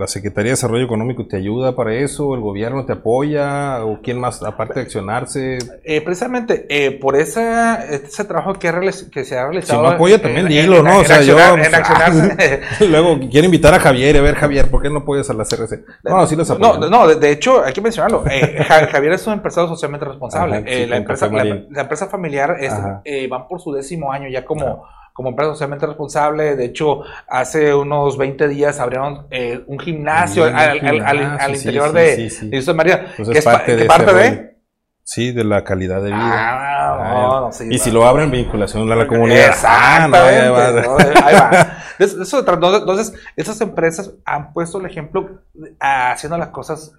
[0.05, 2.35] Secretaría de Desarrollo Económico te ayuda para eso?
[2.35, 3.85] ¿El gobierno te apoya?
[3.85, 5.59] ¿O quién más, aparte de accionarse?
[5.85, 8.69] Eh, precisamente, eh, por esa, ese trabajo que,
[9.11, 9.81] que se ha realizado.
[9.81, 10.99] Si no apoya también, dilo, ¿no?
[10.99, 11.37] o sea, yo.
[12.89, 15.85] luego quiero invitar a Javier, a ver, Javier, ¿por qué no apoyas a la CRC?
[16.03, 16.77] No, sí los apoyo.
[16.79, 18.25] No, no, de, hecho, hay que mencionarlo.
[18.29, 20.87] Eh, Javier es un empresario socialmente responsable.
[20.87, 24.83] la, empresa, la, empresa familiar es, van por su décimo año ya como
[25.17, 26.55] como empresa socialmente responsable.
[26.55, 33.15] De hecho, hace unos 20 días abrieron eh, un gimnasio, al, interior de, de María,
[33.15, 34.57] que es parte, de,
[35.03, 36.19] Sí, de la calidad de vida.
[36.21, 36.67] Ah,
[36.99, 39.47] Ah, no, sí, y si lo abren, vinculación a la comunidad.
[39.47, 40.27] Exactamente.
[40.27, 41.47] Ah, no, ahí va.
[41.49, 41.77] Ahí va.
[41.97, 45.41] Eso- entonces, esas empresas han puesto el ejemplo
[45.79, 46.93] ah, haciendo las cosas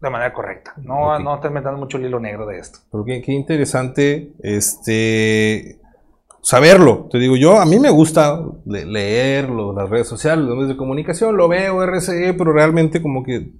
[0.00, 0.72] de manera correcta.
[0.78, 2.78] No, no te metas mucho el hilo negro de esto.
[2.90, 5.79] Pero qué, qué interesante este
[6.42, 7.08] saberlo.
[7.10, 10.76] Te digo, yo a mí me gusta le- leerlo, las redes sociales, los medios de
[10.76, 13.52] comunicación, lo veo, RCE, pero realmente como que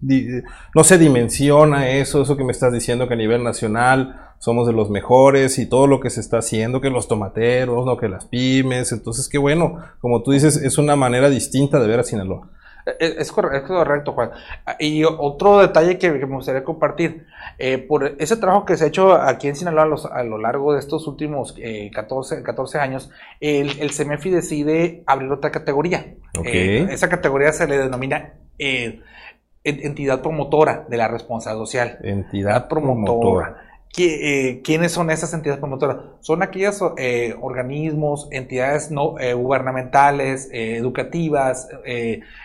[0.75, 4.73] no se dimensiona eso, eso que me estás diciendo que a nivel nacional somos de
[4.73, 8.25] los mejores y todo lo que se está haciendo, que los tomateros, no que las
[8.25, 8.91] pymes.
[8.93, 12.49] Entonces, qué bueno, como tú dices, es una manera distinta de ver a Sinaloa.
[12.99, 14.31] Es, es corre- es correcto, Juan.
[14.67, 17.27] Ah, Y otro detalle que, me gustaría compartir,
[17.59, 20.39] eh, por ese trabajo que se ha hecho aquí en Sinaloa a, los- a lo
[20.39, 26.15] largo de estos últimos eh, 14, 14 años, el, el CEMEFI decide abrir otra categoría.
[26.39, 26.47] Ok.
[26.47, 29.01] Eh, esa categoría se le denomina eh,
[29.65, 31.99] en- entidad promotora de la responsabilidad social.
[32.03, 33.21] Entidad promotora.
[33.21, 33.67] promotora.
[33.93, 35.97] ¿Qui- eh, ¿Quiénes son esas entidades promotoras?
[36.21, 41.69] Son aquellos eh, organismos, entidades no eh, gubernamentales, educativas,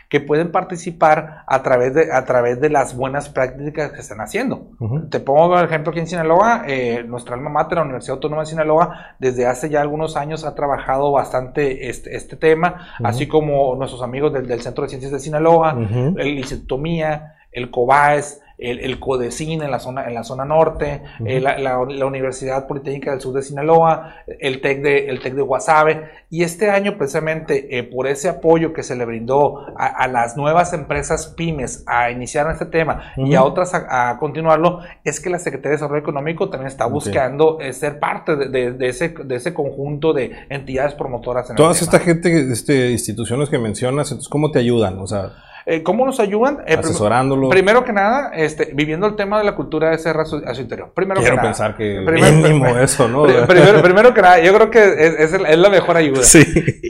[0.10, 4.72] que pueden participar a través, de, a través de las buenas prácticas que están haciendo.
[5.10, 6.66] Te pongo el ejemplo aquí en Sinaloa,
[7.08, 11.12] nuestra alma mater, la Universidad Autónoma de Sinaloa, desde hace ya algunos años ha trabajado
[11.12, 15.74] bastante este, este tema, así como nuestros amigos del, del Centro de Ciencias de Sinaloa,
[16.18, 21.02] el Instituto Mía, el COBAES, el, el CODECIN en la zona, en la zona norte,
[21.20, 21.28] Ujú.
[21.30, 25.34] eh, la, la- la Universidad Politécnica del Sur de Sinaloa, el TEC de, el TEC
[25.34, 26.10] de Guasave.
[26.30, 30.38] Y este año, precisamente, eh, por ese apoyo que se le brindó a, a las
[30.38, 35.30] nuevas empresas pymes a iniciar este tema y a otras a, a continuarlo, es que
[35.30, 39.10] la Secretaría de Desarrollo Económico también está buscando eh, ser parte de, de- de ese,
[39.10, 41.50] de ese conjunto de entidades promotoras.
[41.50, 45.00] En Todas esta gente, este, instituciones que mencionas, entonces, ¿cómo te ayudan?
[45.00, 45.32] O sea,
[45.68, 46.60] Eh, ¿Cómo nos ayudan?
[46.68, 47.50] Eh, asesorándolos.
[47.50, 50.54] Primero que nada, este, viviendo el tema de la cultura de ser a su, a
[50.54, 50.92] su interior.
[50.94, 51.50] Primero Quiero que nada.
[51.50, 53.24] pensar que Primero- mínimo eso, ¿no?
[53.24, 56.22] Pri- Primero, primero que nada, yo creo que es, es el- es la mejor ayuda.
[56.24, 56.44] Sí.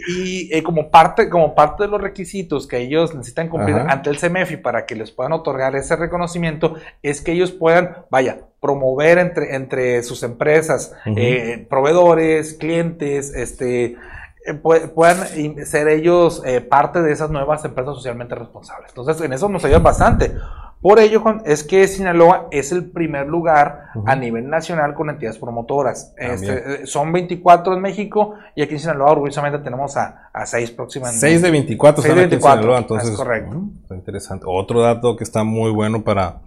[0.10, 3.92] Y eh, como, parte, como parte de los requisitos que ellos necesitan cumplir Ajá.
[3.94, 8.40] ante el CEMEFI para que les puedan otorgar ese reconocimiento, es que ellos puedan, vaya,
[8.60, 13.96] promover entre, entre sus empresas, eh, proveedores, clientes, este
[14.54, 18.90] puedan in- ser ellos eh, parte de esas nuevas empresas socialmente responsables.
[18.90, 20.36] Entonces, en eso nos ayudan bastante.
[20.82, 25.40] Por ello, Juan, es que Sinaloa es el primer lugar a nivel nacional con entidades
[25.40, 26.14] promotoras.
[26.20, 30.46] Ah, Este, eh, son 24 en México y aquí en Sinaloa orgullosamente tenemos a, a
[30.46, 31.20] 6 próximamente.
[31.22, 33.10] 6 de 24 Seis están de aquí en 24, Sinaloa, entonces.
[33.10, 33.56] es correcto.
[33.56, 34.46] mm, interesante.
[34.48, 36.42] Otro dato que está muy bueno para,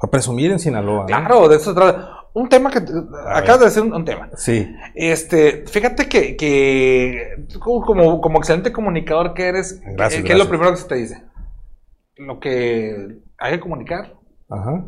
[0.00, 1.04] para presumir en Sinaloa.
[1.04, 2.21] Claro, de eso se trata.
[2.34, 2.78] Un tema que
[3.28, 4.30] acabas de decir un, un tema.
[4.36, 4.74] Sí.
[4.94, 10.70] Este, fíjate que, que como, como, excelente comunicador que eres, Gracias, ¿qué, es lo primero
[10.70, 11.22] que se te dice?
[12.16, 14.14] Lo que hay que comunicar.
[14.48, 14.84] Ajá.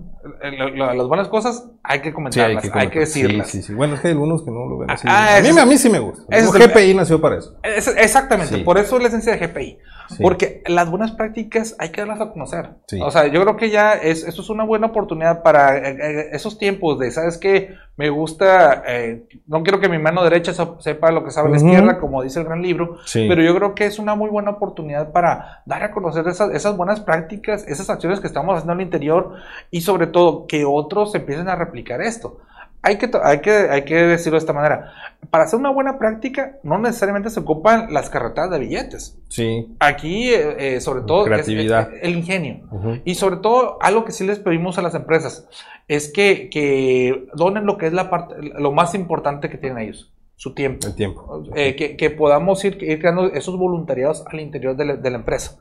[0.59, 3.48] Lo- lo- las buenas cosas hay que Sí, comentarlas, hay que, decirlas.
[3.48, 3.74] Sí, sí, sí.
[3.74, 5.07] Bueno, es que hay algunos que no lo ven así.
[5.11, 6.22] Ah, a, mí, a mí sí me gusta.
[6.35, 7.59] es el- GPI nació para eso.
[7.62, 9.78] Es- exactamente, por eso es la esencia de GPI.
[10.09, 10.23] Sí.
[10.23, 12.71] Porque las buenas prácticas hay que darlas a conocer.
[12.87, 13.01] Sí.
[13.01, 16.29] O sea, yo creo que ya es, esto es una buena oportunidad para eh, eh,
[16.33, 17.75] esos tiempos de, ¿sabes qué?
[17.97, 21.57] Me gusta, eh, no quiero que mi mano derecha se- sepa lo que sabe la
[21.57, 23.27] izquierda, como dice el gran libro, Sí.
[23.29, 26.77] pero yo creo que es una muy buena oportunidad para dar a conocer esas, esas
[26.77, 29.35] buenas prácticas, esas acciones que estamos haciendo al interior
[29.71, 32.38] y sobre todo que otros empiecen a replicar esto.
[32.87, 34.92] Hay que, hay, que, hay que decirlo de esta manera.
[35.31, 39.18] Para hacer una buena práctica, no necesariamente se ocupan las carretas de billetes.
[39.29, 39.75] Sí.
[39.81, 41.90] Aquí, eh, eh, sobre todo, Creatividad.
[41.94, 42.61] es- el ingenio.
[43.05, 45.49] Y sobre todo, algo que sí les pedimos a las empresas
[45.88, 50.12] es que, que donen lo que es la parte, lo más importante que tienen ellos,
[50.44, 50.87] su tiempo.
[50.87, 51.42] El tiempo.
[51.54, 55.16] Eh, que, que podamos ir, ir creando esos voluntariados al interior de la, de la
[55.16, 55.57] empresa.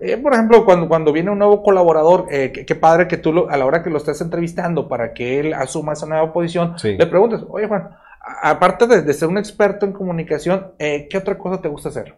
[0.00, 3.50] Eh, por ejemplo, cuando, cuando viene un nuevo colaborador, eh, qué, padre que tú lo-
[3.50, 6.96] a la hora que lo estés entrevistando para que él asuma esa nueva posición, Sí.
[6.96, 7.90] le preguntes, oye Juan,
[8.42, 12.14] aparte de, de ser un experto en comunicación, ¿qué otra cosa te gusta hacer?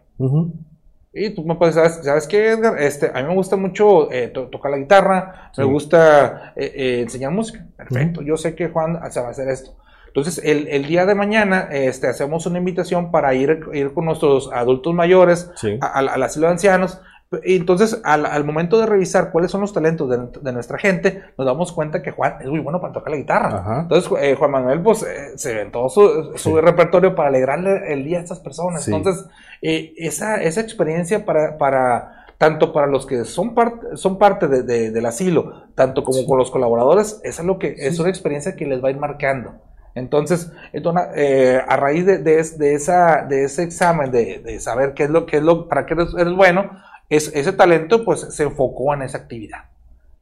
[1.13, 2.79] Y tú me puedes, ¿sabes, ¿sabes qué, Edgar?
[2.81, 5.61] Este, a mí me gusta mucho eh, to- tocar la guitarra, Sí.
[5.61, 7.65] me gusta eh, eh, enseñar música.
[7.75, 9.71] Perfecto, yo sé que Juan se va a hacer esto.
[10.17, 14.49] Entonces, el, el día de mañana este, hacemos una invitación para ir, ir con nuestros
[14.51, 15.77] adultos mayores Sí.
[15.79, 16.99] al asilo de ancianos.
[17.43, 21.21] Y entonces, al, al momento de revisar cuáles son los talentos de, de nuestra gente,
[21.37, 23.59] nos damos cuenta que Juan es muy bueno para tocar la guitarra.
[23.59, 23.79] Ajá.
[23.81, 26.61] Entonces, eh, Juan Manuel, pues, eh, se ve todo su, su Sí.
[26.61, 28.85] repertorio para alegrarle el día a estas personas.
[28.85, 28.95] Sí.
[28.95, 29.25] Entonces,
[29.61, 34.63] eh, esa, esa experiencia para, para, tanto para los que son, parte son parte de-
[34.63, 36.25] de- del asilo, tanto como Sí.
[36.25, 39.55] con los colaboradores, es, algo que, es una experiencia que les va a ir marcando.
[39.97, 44.59] Entonces, entonces, eh, a raíz de, de es- de esa, de ese examen, de, de
[44.59, 46.69] saber qué es lo, qué es lo, para qué eres, eres bueno,
[47.09, 49.59] es, ese talento pues se enfocó en esa actividad.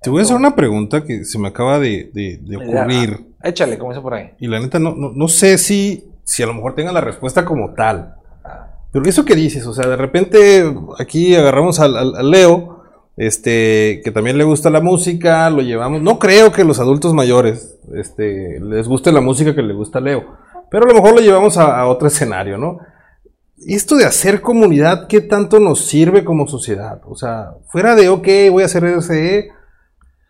[0.02, 3.26] Te voy a hacer una pregunta que se me acaba de, de- de ocurrir.
[3.44, 4.32] Échale, como dice por ahí.
[4.40, 7.44] Y la neta, no, no, no sé si, si a lo mejor tenga la respuesta
[7.44, 8.16] como tal.
[8.92, 10.64] Pero eso que dices, o sea, de repente
[11.00, 12.75] aquí agarramos al, al- al Leo,
[13.18, 16.02] este, que también le gusta la música, lo llevamos.
[16.02, 20.26] No creo que los adultos mayores este, les guste la música que le gusta Leo,
[20.70, 22.80] pero a lo mejor lo llevamos a, a otro escenario, ¿no?
[23.68, 27.02] Esto de hacer comunidad, ¿qué tanto nos sirve como sociedad?
[27.06, 29.50] O sea, fuera de, ok, voy a hacer RSE,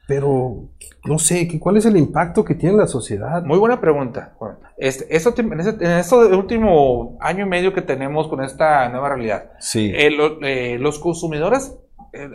[0.08, 0.66] pero
[1.06, 3.44] no sé, ¿qué- ¿cuál es el impacto que tiene en la sociedad?
[3.44, 4.36] Muy buena pregunta.
[4.78, 9.10] Este, esto, en, ese- en este último año y medio que tenemos con esta nueva
[9.10, 9.92] realidad, Sí.
[9.94, 11.76] eh, lo- eh, los consumidores,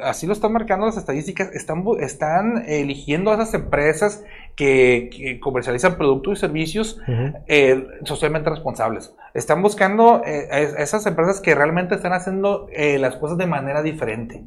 [0.03, 4.23] así lo están marcando las estadísticas, están, están eligiendo a esas empresas
[4.57, 7.01] que, que comercializan productos y servicios
[7.47, 9.15] eh, socialmente responsables.
[9.35, 13.83] Están buscando eh, a esas empresas que realmente están haciendo eh, las cosas de manera
[13.83, 14.43] diferente.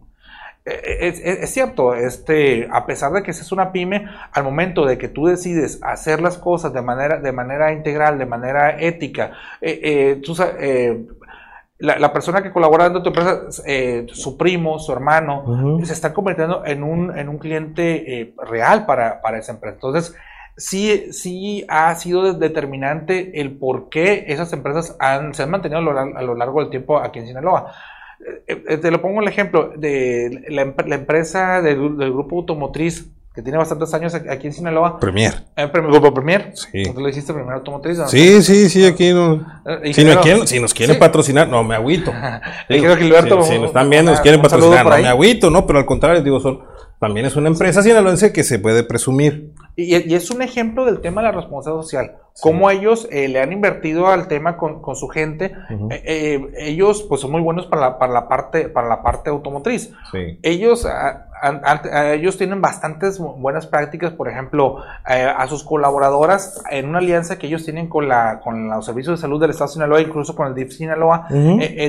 [0.66, 4.86] Eh, Es, es- es cierto, este, a pesar de que es una pyme, al momento
[4.86, 9.32] de que tú decides hacer las cosas de manera, de manera integral, de manera ética,
[9.62, 11.06] eh, eh, tú eh,
[11.80, 15.44] la, la persona que colabora dentro de tu empresa, eh, su primo, su hermano,
[15.86, 19.76] se está convirtiendo en un, en un cliente eh, real para, para esa empresa.
[19.76, 20.16] Entonces,
[20.56, 25.80] sí, sí ha sido de- determinante el por qué esas empresas han, se han mantenido
[25.80, 27.74] a lo, lar- a lo largo del tiempo aquí en Sinaloa.
[28.48, 33.12] Eh, te lo pongo el ejemplo de la, em- la empresa del, del grupo automotriz
[33.34, 35.00] que tiene bastantes años aquí en Sinaloa.
[35.00, 35.34] Premier.
[35.56, 36.52] Eh, Grupo Premier.
[36.54, 36.84] Sí.
[36.94, 37.98] ¿Tú lo dijiste primero automotriz?
[37.98, 38.08] ¿no?
[38.08, 39.36] Sí, sí, sí, aquí no.
[39.36, 41.00] Eh, Si nos ingeniero- quieren, si nos quieren Sí.
[41.00, 42.12] patrocinar, no me agüito.
[42.68, 45.66] Quiero que Gilberto- si, si nos están viendo, nos quieren patrocinar, no me agüito, ¿no?
[45.66, 46.60] Pero al contrario, digo, son,
[47.00, 49.52] también es una empresa sinaloense que se puede presumir.
[49.76, 52.12] Y, y es un ejemplo del tema de la responsabilidad social.
[52.42, 55.54] Cómo ellos eh, le han invertido al tema con, con su gente.
[55.92, 59.30] Eh, eh, ellos pues son muy buenos para la, para la parte para la parte
[59.30, 59.92] automotriz.
[60.12, 60.40] Sí.
[60.42, 66.64] Ellos, a- a- a- ellos tienen bastantes bu- buenas prácticas, por ejemplo, a sus colaboradoras
[66.72, 69.68] en una alianza que ellos tienen con, la, con los servicios de salud del Estado
[69.68, 71.28] de Sinaloa, incluso con el DIF Sinaloa,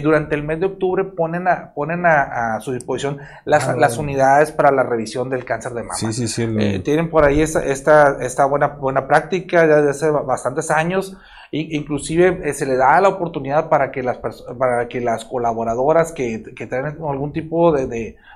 [0.02, 4.50] durante el mes de octubre ponen a, ponen a, su disposición las, Ah, las unidades
[4.52, 5.94] para la revisión del cáncer de mama.
[5.94, 6.42] Sí, sí, sí.
[6.42, 11.16] el- tienen por ahí esta, esta, esta buena, buena práctica ya desde hace bastantes años.
[11.50, 14.18] Inclusive eh, se le da la oportunidad para que las,
[14.58, 17.86] para que las colaboradoras que, que tienen algún tipo de,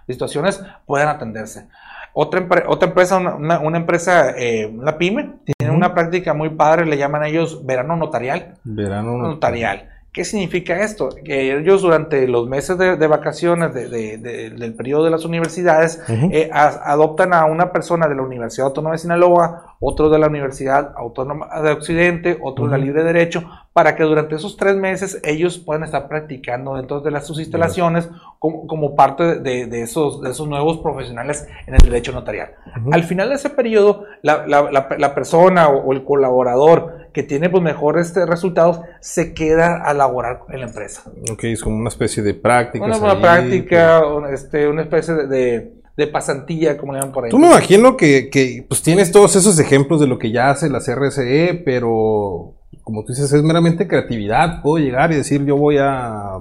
[0.07, 1.67] situaciones puedan atenderse.
[2.13, 6.87] Otra, empre- otra empresa, una, una- empresa, eh, una pyme, tiene una práctica muy padre,
[6.87, 9.17] le llaman ellos verano notarial verano.
[9.19, 9.89] no- notarial.
[10.13, 11.11] ¿Qué significa esto?
[11.25, 15.25] Que ellos durante los meses de, de vacaciones de- de- de- del periodo de las
[15.25, 20.19] universidades eh, a- adoptan a una persona de la Universidad Autónoma de Sinaloa, otro de
[20.19, 22.79] la Universidad Autónoma de Occidente, otro de la.
[22.79, 27.27] Libre Derecho, para que durante esos tres meses ellos puedan estar practicando dentro de las,
[27.27, 28.09] sus instalaciones
[28.41, 32.51] como, como parte de, de esos, de esos nuevos profesionales en el derecho notarial.
[32.81, 32.93] Ujú.
[32.93, 37.23] Al final de ese periodo, la, la- la- la persona o, o el colaborador que
[37.23, 41.05] tiene pues, mejores este, resultados se queda a laborar en la empresa.
[41.31, 42.85] Ok, es como una especie de práctica.
[42.85, 47.25] Una buena práctica, un- este, una especie de, de- de pasantía, como le llaman por
[47.25, 47.31] ahí.
[47.31, 50.69] Tú me imagino que, que pues tienes todos esos ejemplos de lo que ya hace
[50.71, 52.55] la CRCE, pero
[52.89, 54.63] como tú dices, es meramente creatividad.
[54.63, 56.39] Puedo llegar y decir, yo voy a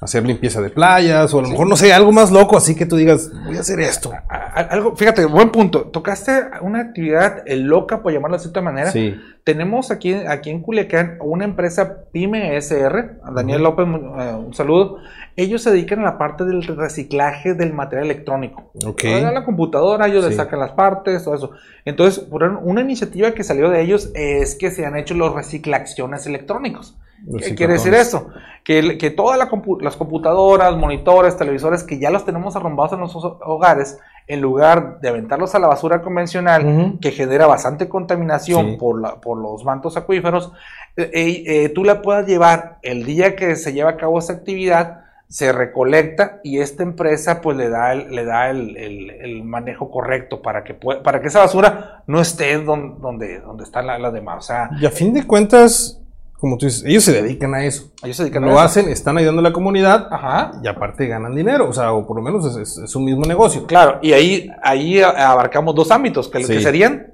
[0.00, 2.84] hacer limpieza de playas, o a lo mejor, no sé, algo más loco, así que
[2.84, 4.12] tú digas, voy a hacer esto.
[4.28, 5.84] Algo, fíjate, buen punto.
[5.84, 8.90] Tocaste una actividad loca, por llamarlo de cierta manera.
[8.90, 9.14] Sí.
[9.44, 13.62] Tenemos aquí, aquí en Culiacán una empresa Pyme SR, Daniel.
[13.62, 14.98] López, eh, un saludo.
[15.36, 18.72] Ellos se dedican a la parte del reciclaje del material electrónico.
[18.84, 19.04] Ok.
[19.04, 20.36] A la computadora, ellos le Sí.
[20.36, 21.50] sacan las partes, todo eso.
[21.84, 26.98] Entonces, una iniciativa que salió de ellos es que se han hecho los reciclaciones electrónicos.
[27.38, 28.28] ¿Qué quiere decir eso?
[28.64, 32.98] Que, que todas la compu- las computadoras, monitores, televisores que ya los tenemos arrumbados en
[33.00, 38.76] nuestros hogares, en lugar de aventarlos a la basura convencional, que genera bastante contaminación Sí.
[38.76, 40.52] por, la- por los mantos acuíferos,
[40.96, 44.32] eh, eh, eh, tú la puedas llevar el día que se lleva a cabo esta
[44.32, 49.44] actividad, se recolecta y esta empresa pues le da el, le da el, el- el
[49.44, 53.98] manejo correcto para que, para que esa basura no esté don- donde, donde están la-
[53.98, 54.38] las demás.
[54.38, 56.00] O sea, Y a fin de cuentas,
[56.38, 57.90] como tú dices, ellos se dedican a eso.
[58.02, 58.60] ellos se dedican a Lo eso.
[58.60, 60.52] hacen, están ayudando a la comunidad Ajá.
[60.62, 63.24] y aparte ganan dinero, o sea, o por lo menos es, es- es un mismo
[63.24, 63.66] negocio.
[63.66, 66.52] Claro, y ahí, ahí a- abarcamos dos ámbitos, que, Sí.
[66.54, 67.06] que serían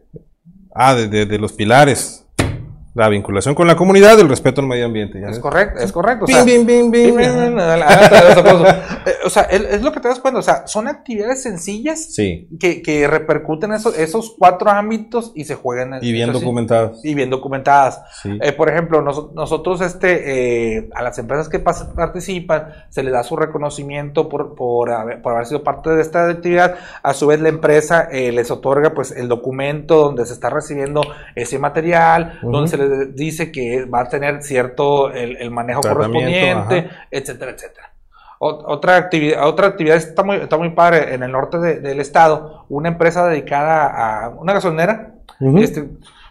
[0.75, 2.22] Ah, de, de- de los pilares.
[2.95, 5.23] La vinculación con la comunidad, el respeto al medio ambiente.
[5.27, 6.27] es correcto, es correcto.
[9.25, 13.09] O sea, es lo que te das cuenta, o sea, son actividades sencillas que, que,
[13.09, 15.99] repercuten esos, esos cuatro ámbitos y se juegan.
[16.03, 17.03] Y bien documentadas.
[17.03, 18.03] Y bien documentadas.
[18.25, 23.37] Eh, por ejemplo, nosotros este, eh, a las empresas que participan se les da su
[23.37, 26.77] reconocimiento por, por, haber, por haber sido parte de esta actividad.
[27.03, 31.03] A su vez, la empresa eh, les otorga pues el documento donde se está recibiendo
[31.35, 32.82] ese material, donde se
[33.15, 37.93] dice que va a tener cierto el, manejo correspondiente, etcétera, etcétera.
[38.39, 42.89] otra actividad, otra actividad está muy, está muy padre en el norte del estado, una
[42.89, 45.15] empresa dedicada a una gasolinera,
[45.57, 45.89] este,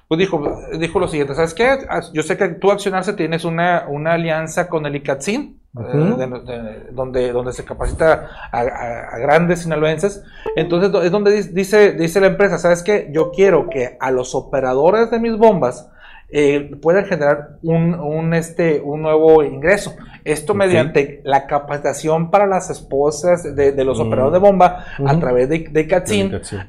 [0.07, 0.43] pues dijo,
[0.77, 1.87] dijo lo siguiente, ¿sabes qué?
[2.11, 7.53] Yo sé que tú Accionarse tienes una, una alianza con el ICATSIN, eh, donde, donde
[7.53, 10.21] se capacita a, grandes sinaloenses.
[10.57, 13.09] Entonces es donde dice, dice la empresa, ¿sabes qué?
[13.13, 15.89] Yo quiero que a los operadores de mis bombas
[16.33, 19.95] eh, puedan generar un, un, este, un nuevo ingreso.
[20.23, 24.01] Esto mediante la capacitación para las esposas de, los mm.
[24.01, 25.87] operadores de bomba a través de, de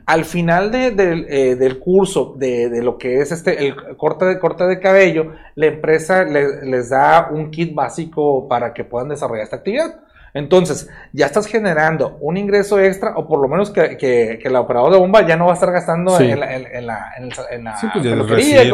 [0.07, 4.81] Al final eh, del curso de, lo que es este el corte de, corte de
[4.81, 10.01] cabello, la empresa les da un kit básico para que puedan desarrollar esta actividad.
[10.35, 14.57] Entonces, ya estás generando un ingreso extra, o por lo menos que, que, que el
[14.57, 17.13] operador de bomba ya no va a estar gastando en la, en, la,
[17.51, 18.73] en, la, sí, pues recibe,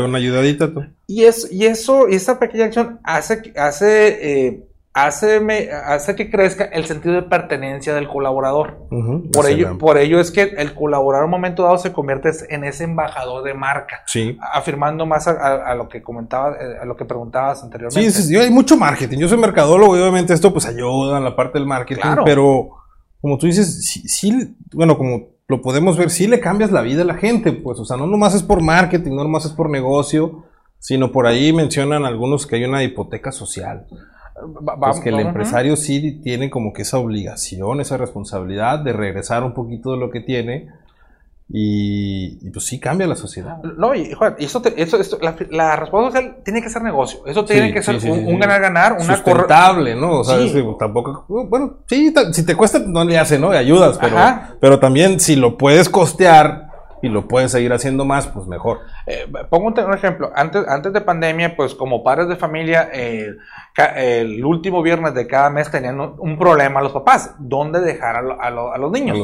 [0.00, 0.70] una ayudadita.
[1.08, 6.64] Y, es, y eso, y esa pequeña acción hace, hace eh, hace, hace que crezca
[6.64, 8.88] el sentido de pertenencia del colaborador.
[9.32, 12.64] por, ello, por ello es que el colaborador en un momento dado se convierte en
[12.64, 14.02] ese embajador de marca.
[14.52, 18.10] Afirmando más a, lo que comentabas, eh, a lo que preguntabas anteriormente.
[18.10, 19.18] Sí, sí, hay mucho marketing.
[19.18, 22.70] Yo soy mercadólogo y obviamente esto pues ayuda en la parte del marketing, pero
[23.20, 27.04] como tú dices, sí, bueno, como lo podemos ver, sí le cambias la vida a
[27.04, 30.44] la gente, pues, o sea, no nomás es por marketing, no nomás es por negocio,
[30.78, 33.86] sino por ahí mencionan algunos que hay una hipoteca social.
[34.78, 39.54] Pues que el empresario sí tiene como que esa obligación, esa responsabilidad de regresar un
[39.54, 40.68] poquito de lo que tiene
[41.52, 43.60] y, pues sí cambia la sociedad.
[43.62, 47.26] No, y eso, eso, la, la, responsabilidad social tiene que ser negocio.
[47.26, 50.20] Eso tiene que ser un ganar-ganar, una sustentable, ¿no?
[50.20, 50.38] O sea,
[50.78, 53.50] tampoco, bueno, sí, si te cuesta, no le hace, ¿no?
[53.50, 54.16] Le ayudas, pero,
[54.60, 56.70] pero también si lo puedes costear
[57.02, 58.80] y lo puedes seguir haciendo más, pues mejor.
[59.06, 60.30] Eh, pongo un, ejemplo.
[60.34, 63.34] Antes, antes de pandemia, pues como padres de familia, eh,
[63.84, 68.90] el último viernes de cada mes tenían un problema los papás, ¿dónde dejar a, los
[68.90, 69.18] niños?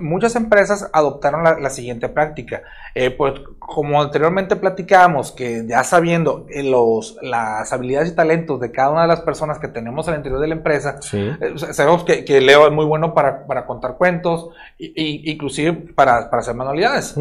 [0.00, 2.62] Muchas empresas adoptaron la, siguiente práctica,
[2.94, 8.70] eh, pues como anteriormente platicábamos, que ya sabiendo eh, los, las habilidades y talentos de
[8.70, 12.42] cada una de las personas que tenemos al interior de la empresa, eh, sabemos que,
[12.42, 14.92] Leo es muy bueno para, contar cuentos, e,
[15.24, 17.14] inclusive para, hacer manualidades.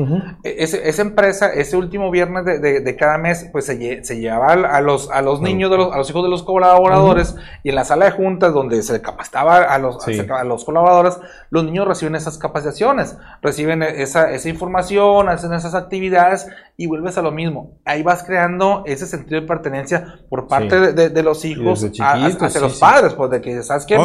[0.43, 5.09] E, esa empresa, ese último viernes de, cada mes, pues se, se llevaba a los,
[5.09, 8.05] a los niños, de los, a los hijos de los colaboradores y en la sala
[8.05, 13.17] de juntas donde se capacitaba a los, a los colaboradores, los niños reciben esas capacitaciones,
[13.41, 16.47] reciben esa, esa información, hacen esas actividades
[16.77, 17.77] y vuelves a lo mismo.
[17.85, 23.13] Ahí vas creando ese sentido de pertenencia por parte de, los hijos hacia los padres,
[23.13, 23.97] pues de que, ¿sabes qué,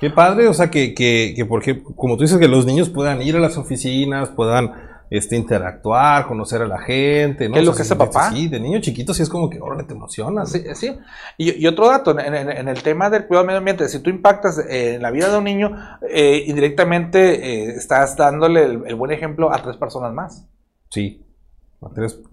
[0.00, 3.20] Qué padre, o sea, que, que, que, porque, como tú dices, que los niños puedan
[3.20, 4.72] ir a las oficinas, puedan
[5.10, 7.54] este, interactuar, conocer a la gente, ¿no?
[7.54, 8.30] ¿Qué es lo que hace papá?
[8.30, 10.46] Sí, de niño chiquito sí es como que, ahora te emociona.
[10.46, 10.96] Sí, sí.
[11.36, 15.02] Y, otro dato, en, el tema del cuidado del medio ambiente, si tú impactas en
[15.02, 15.76] la vida de un niño,
[16.08, 20.46] eh, indirectamente eh, estás dándole el, buen ejemplo a tres personas más.
[20.90, 21.26] Sí.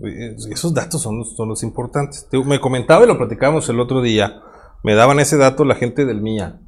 [0.04, 2.28] Eh, esos datos son, son los importantes.
[2.46, 4.42] me comentaba y lo platicábamos el otro día.
[4.84, 6.60] Me daban ese dato la gente del MIA.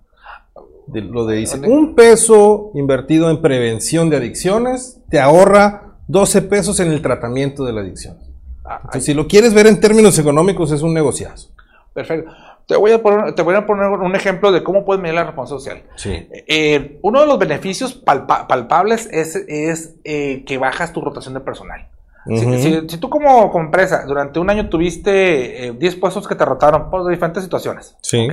[0.87, 6.79] De, lo de dice, un peso invertido en prevención de adicciones te ahorra 12 pesos
[6.79, 8.17] en el tratamiento de la adicción.
[8.65, 11.49] Ah, si lo quieres ver en términos económicos, es un negociazo.
[11.93, 12.31] Perfecto.
[12.67, 15.23] Te voy, a poner, te voy a poner un ejemplo de cómo puedes medir la
[15.23, 15.83] responsabilidad social.
[15.95, 16.27] Sí.
[16.47, 21.87] Eh, uno de los beneficios palpables es, es eh, que bajas tu rotación de personal.
[22.25, 27.07] si, tú como, empresa durante un año tuviste 10 eh, puestos que te rotaron por
[27.07, 28.27] diferentes situaciones, sí.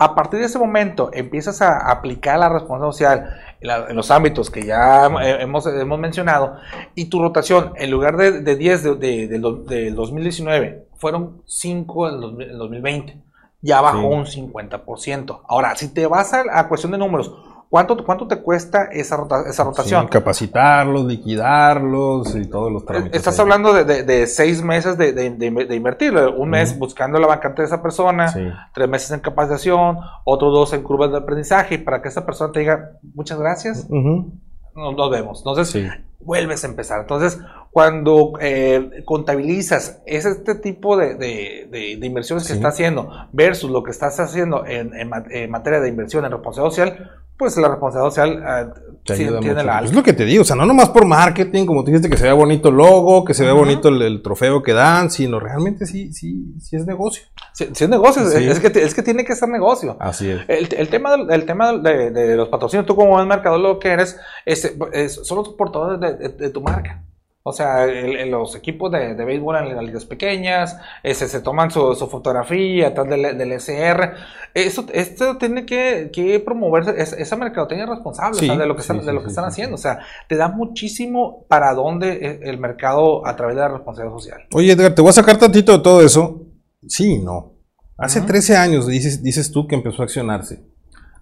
[0.00, 4.64] A partir de ese momento empiezas a aplicar la responsabilidad social en, los ámbitos que
[4.64, 6.56] ya hemos, hemos, mencionado
[6.94, 13.20] y tu rotación, en lugar de, de 10 del 2019, fueron 5 en, el 2020.
[13.60, 15.40] Ya bajó un 50%.
[15.48, 17.34] Ahora, si te vas a, a cuestión de números,
[17.70, 20.08] ¿Cuánto, ¿Cuánto te cuesta esa, esa rotación?
[20.08, 23.14] capacitarlos, liquidarlos y todos los trámites.
[23.14, 26.14] Estás hablando de, de, seis meses de, de invertir.
[26.16, 28.32] Un mes buscando la vacante de esa persona,
[28.72, 32.60] tres meses en capacitación, otros dos en curvas de aprendizaje para que esa persona te
[32.60, 33.86] diga muchas gracias.
[33.90, 35.40] nos, vemos.
[35.40, 35.86] Entonces,
[36.20, 37.00] vuelves a empezar.
[37.00, 37.38] Entonces,
[37.70, 43.90] cuando eh, contabilizas este tipo de, de, de, inversiones que está haciendo versus lo que
[43.90, 49.14] estás haciendo en, en, materia de inversión en responsabilidad social, pues la responsabilidad social uh,
[49.14, 51.84] sí, tiene la Es lo que te digo, o sea, no nomás por marketing, como
[51.84, 54.72] tú dijiste, que se vea bonito el logo, que se vea bonito el, trofeo que
[54.72, 57.24] dan, sino realmente sí, sí, sí es negocio.
[57.52, 59.96] Sí, es negocio, es, que, es que tiene que ser negocio.
[60.00, 60.40] Así es.
[60.48, 64.18] El, el tema, el tema de, de, los patrocinios, tú como buen lo que eres,
[64.44, 64.74] es,
[65.22, 66.00] son los portadores
[66.36, 67.04] de tu marca.
[67.44, 67.86] O sea,
[68.26, 73.08] los equipos de, de, béisbol en las ligas pequeñas, ese, se toman su, fotografía atrás
[73.08, 74.12] del, del, SR.
[74.52, 79.22] Eso, esto tiene que, que promoverse, esa mercadotecnia responsable de lo que, están, de lo
[79.22, 79.76] que están haciendo.
[79.76, 84.18] O sea, te da muchísimo para dónde e, el mercado a través de la responsabilidad
[84.18, 84.40] social.
[84.52, 86.42] Oye, Edgar, te voy a sacar tantito de todo eso.
[86.86, 87.54] Sí no.
[87.96, 90.62] Hace 13 años dices, dices tú que empezó a accionarse.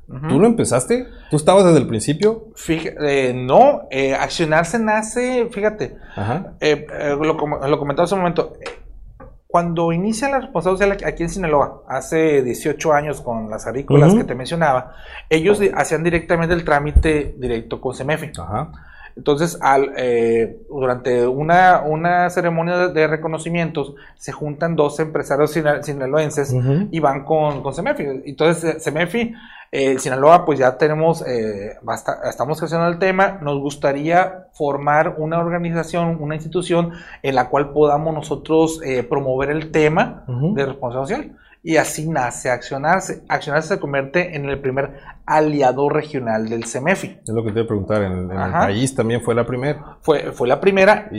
[0.06, 1.08] ¿Tú lo empezaste?
[1.30, 2.48] ¿Tú estabas desde el principio?
[2.54, 5.96] Fíjate, eh, no, eh, accionarse nace, fíjate,
[6.60, 6.86] eh,
[7.20, 8.52] lo, lo comentaba hace un momento,
[9.48, 14.22] cuando inicia la responsabilidad social aquí en Sinaloa, hace 18 años con las agrícolas que
[14.22, 14.94] te mencionaba,
[15.28, 18.32] ellos hacían directamente el trámite directo con CEMEFI.
[19.16, 19.94] Entonces, al,
[20.68, 26.54] durante una, una ceremonia de, reconocimientos, se juntan dos empresarios sinaloenses
[26.90, 28.22] y van con, con CEMEFI.
[28.26, 29.34] Entonces, CEMEFI
[29.72, 31.76] eh, Sinaloa, pues ya tenemos, eh,
[32.28, 36.92] estamos creciendo el tema, nos gustaría formar una organización, una institución
[37.22, 41.36] en la cual podamos nosotros eh, promover el tema de responsabilidad social.
[41.66, 43.24] Y así nace Accionarse.
[43.28, 47.22] Accionarse se convierte en el primer aliado regional del CEMEFI.
[47.26, 49.96] Es lo que te iba a preguntar, en, el país también fue la primera.
[50.00, 51.10] Fue, fue la primera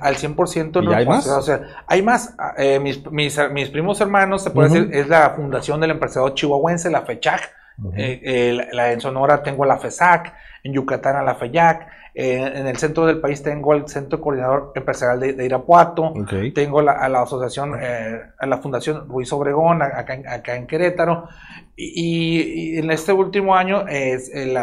[0.00, 1.28] al 100% en ¿Y hay más?
[1.28, 2.34] O sea, hay más.
[2.80, 7.61] mis, mis, primos hermanos, se puede decir, es la fundación del empresario chihuahuense, la FECHAC
[7.96, 12.76] eh, la, en Sonora tengo la FESAC, en Yucatán a la FEYAC, eh, en el
[12.76, 16.12] centro del país tengo el Centro Coordinador Empresarial de, Irapuato,
[16.54, 21.28] tengo la, a la asociación, eh, a la Fundación Ruiz Obregón, acá, acá en Querétaro,
[21.74, 24.58] y, en este último año es el,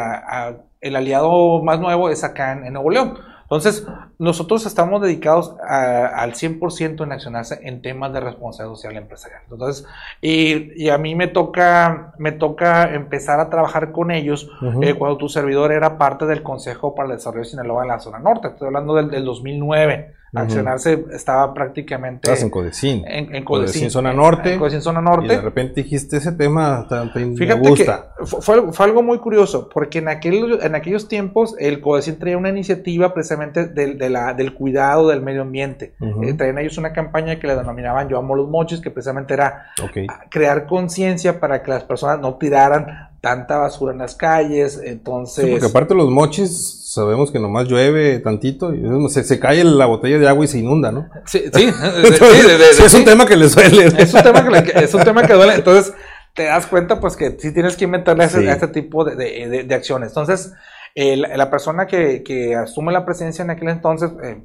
[0.81, 3.17] el, aliado más nuevo es acá en Nuevo León.
[3.49, 3.87] Entonces,
[4.19, 9.41] nosotros estamos dedicados al 100% en accionarse en temas de responsabilidad social empresarial.
[9.49, 9.87] Entonces,
[10.21, 14.51] y, a mí me toca, me toca empezar a trabajar con ellos
[14.83, 17.99] eh, cuando tu servidor era parte del Consejo para el Desarrollo de Sinaloa en la
[17.99, 18.49] zona norte.
[18.49, 20.18] Estoy hablando del, del 2009.
[20.33, 22.29] Accionarse estaba prácticamente.
[22.29, 23.03] Estás en Codecín.
[23.07, 24.53] En, en Codecín, zona norte.
[24.53, 25.25] En Codecín, zona norte.
[25.25, 26.87] Y de repente dijiste ese tema,
[27.35, 28.13] Fíjate me gusta.
[28.17, 32.37] Que fue, fue, algo muy curioso, porque en, aquel, en aquellos tiempos el Codecín traía
[32.37, 35.95] una iniciativa precisamente del, de la, del cuidado del medio ambiente.
[36.23, 39.67] Eh, traían ellos una campaña que le denominaban Yo amo los mochis, que precisamente era
[40.29, 45.45] crear conciencia para que las personas no tiraran tanta basura en las calles, entonces...
[45.49, 50.17] porque aparte los mochis sabemos que nomás llueve tantito y se, se, cae la botella
[50.17, 51.09] de agua y se inunda, ¿no?
[51.25, 51.73] Sí, sí,
[52.83, 53.87] es un tema que le duele.
[53.97, 55.93] Es un tema que, es un tema que duele, entonces
[56.33, 60.09] te das cuenta pues que sí tienes que inventarle a, este tipo de, de, acciones.
[60.09, 60.53] Entonces,
[60.95, 64.41] la persona que, que, asume la presidencia en aquel entonces, eh,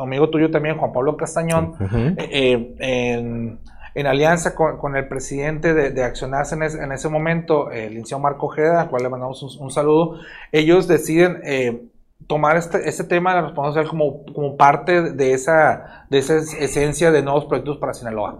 [0.00, 1.74] amigo tuyo también, Juan Pablo Castañón,
[2.18, 3.56] eh, eh,
[3.94, 8.90] en alianza con, el presidente de, Accionarse en, ese momento, el licenciado Marco Ojeda, al
[8.90, 10.18] cual le mandamos un, saludo,
[10.52, 11.82] ellos deciden eh,
[12.26, 17.10] tomar este, este, tema de la responsabilidad como, como parte de esa, de esa esencia
[17.10, 18.36] de nuevos proyectos para Sinaloa.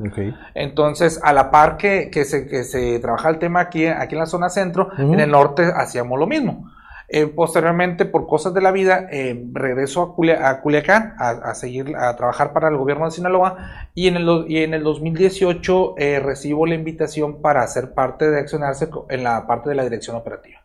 [0.55, 4.21] Entonces, a la par que, que, se, que se trabaja el tema aquí, aquí en
[4.21, 6.71] la zona centro, en el norte hacíamos lo mismo.
[7.09, 12.53] Eh, posteriormente, por cosas de la vida, eh, regreso a, Culiacán a, seguir a trabajar
[12.53, 16.75] para el gobierno de Sinaloa y en el, y en el 2018 eh, recibo la
[16.75, 20.61] invitación para ser parte de Accionarse en la parte de la dirección operativa.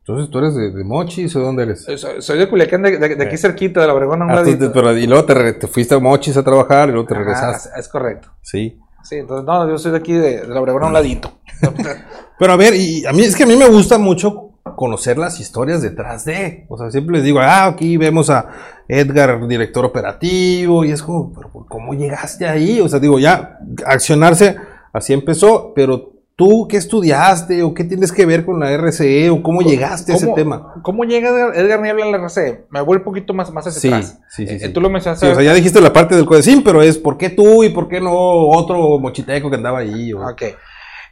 [0.00, 1.86] Entonces, ¿tú eres de, Mochis o dónde eres?
[2.18, 4.22] Soy, de Culiacán, de, aquí cerquita, de la Obregón.
[4.30, 7.70] Ah, y luego te, fuiste a Mochis a trabajar y luego te regresaste.
[7.78, 8.28] Es correcto.
[8.42, 8.78] Sí.
[9.02, 11.32] Sí, entonces, no, yo soy de aquí, de, la Obregón a un ladito.
[12.38, 14.43] Pero a ver, y a mí es que a mí me gusta mucho
[14.76, 16.66] conocer las historias detrás de.
[16.68, 18.48] O sea, siempre les digo, ah, aquí vemos a
[18.88, 22.80] Edgar, director operativo, y es como, pero ¿cómo llegaste ahí?
[22.80, 24.56] O sea, digo, ya, accionarse,
[24.92, 27.62] así empezó, pero tú, ¿qué estudiaste?
[27.62, 29.30] ¿O qué tienes que ver con la RCE?
[29.30, 30.74] ¿O cómo llegaste a ese tema?
[30.82, 32.66] ¿Cómo llega Edgar Niebla a la RCE?
[32.70, 34.18] Me voy un poquito más, más hacia atrás.
[34.28, 34.72] Sí, sí, eh, sí.
[34.72, 35.30] Tú lo mencionaste.
[35.30, 37.88] o sea, ya dijiste la parte del codecín, pero es, ¿por qué tú y por
[37.88, 40.12] qué no otro mochiteco que andaba ahí?
[40.12, 40.28] O...
[40.28, 40.42] Ok.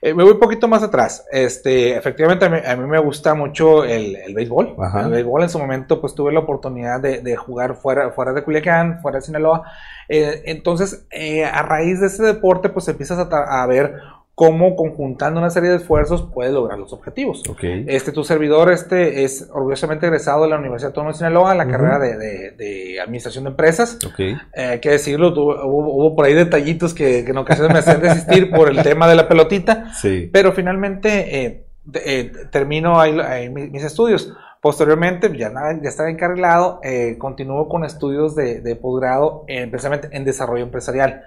[0.04, 1.24] Eh, me voy un poquito más atrás.
[1.30, 4.74] Este, efectivamente, a mí, me gusta mucho el, el béisbol.
[5.04, 9.00] El béisbol en su momento, pues tuve la oportunidad de, jugar fuera, fuera de Culiacán,
[9.00, 9.62] fuera de Sinaloa.
[10.08, 13.94] Eh, entonces, eh, a raíz de ese deporte, pues empiezas a, ver
[14.34, 17.42] cómo conjuntando una serie de esfuerzos puedes lograr los objetivos.
[17.86, 21.68] Este, tu servidor este, es orgullosamente egresado de la Universidad Autónoma de Sinaloa en la
[21.68, 23.98] carrera de, Administración de Empresas.
[24.12, 24.36] Okay.
[24.54, 28.70] Eh, hay que decirlo, hubo, por ahí detallitos que, en ocasiones me hacían desistir por
[28.70, 30.30] el tema de la pelotita, sí.
[30.32, 34.32] pero finalmente eh, eh, termino ahí, mis, estudios.
[34.62, 35.52] Posteriormente, ya,
[35.82, 36.80] ya estaba encarrilado,
[37.18, 41.24] continúo con estudios de, posgrado, precisamente en desarrollo empresarial.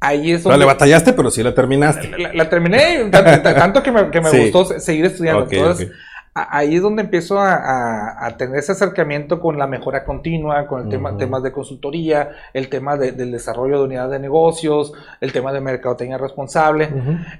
[0.00, 0.58] Ahí es donde...
[0.58, 2.10] le batallaste, pero sí la terminaste.
[2.34, 5.46] La, terminé, tanto, que me, gustó seguir estudiando.
[5.50, 5.90] Entonces,
[6.36, 11.16] ahí es donde empiezo a, tener ese acercamiento con la mejora continua, con el tema,
[11.16, 16.18] temas de consultoría, el tema del desarrollo de unidades de negocios, el tema de mercadotecnia
[16.18, 16.90] responsable.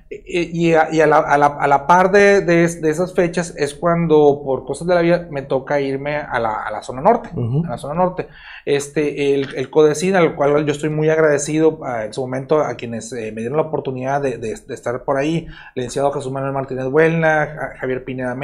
[0.08, 5.42] Y, a, la, par de, esas fechas es cuando, por cosas de la vida, me
[5.42, 7.30] toca irme a la, zona norte.
[7.66, 8.28] A la zona norte.
[8.64, 13.12] Este, el, el CODECIN, al cual yo estoy muy agradecido en su momento a quienes
[13.12, 17.74] eh, me dieron la oportunidad de, estar por ahí, el licenciado Jesús Manuel Martínez Buelna,
[17.78, 18.34] Javier Pineda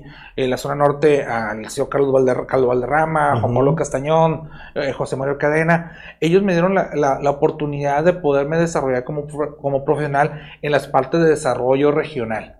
[0.00, 5.38] Mendi, en la zona norte al licenciado Carlos, Valderrama, Juan Pablo Castañón, eh, José Mario
[5.38, 9.26] Cadena, ellos me dieron la, oportunidad de poderme desarrollar como,
[9.56, 12.56] como profesional en las partes de desarrollo regional.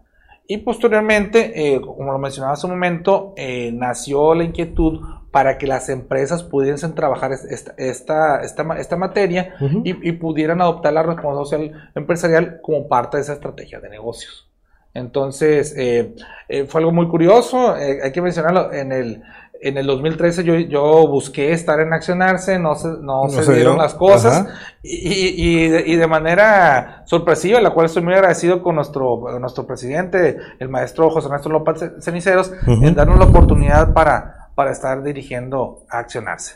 [0.47, 5.69] Y posteriormente, eh, como lo mencionaba hace un momento, eh, nació la inquietud para que
[5.69, 11.91] las empresas pudiesen trabajar esta, esta, esta, materia y, y, pudieran adoptar la responsabilidad social
[11.95, 14.50] empresarial como parte de esa estrategia de negocios.
[14.95, 16.15] Entonces, eh,
[16.49, 19.23] eh, fue algo muy curioso, eh, hay que mencionarlo, en el,
[19.61, 23.95] en el 2013 yo, yo busqué estar en Accionarse, no se, no, se, dieron las
[23.95, 24.49] cosas
[24.83, 30.69] y, y, de, manera sorpresiva, la cual estoy muy agradecido con nuestro, nuestro presidente, el
[30.69, 36.55] maestro José Ernesto López Ceniceros, en darnos la oportunidad para, para estar dirigiendo a Accionarse.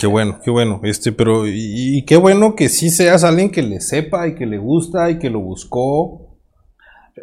[0.00, 0.80] Qué bueno, qué bueno.
[0.84, 4.46] Este, pero, y, y, qué bueno que sí seas alguien que le sepa y que
[4.46, 6.21] le gusta y que lo buscó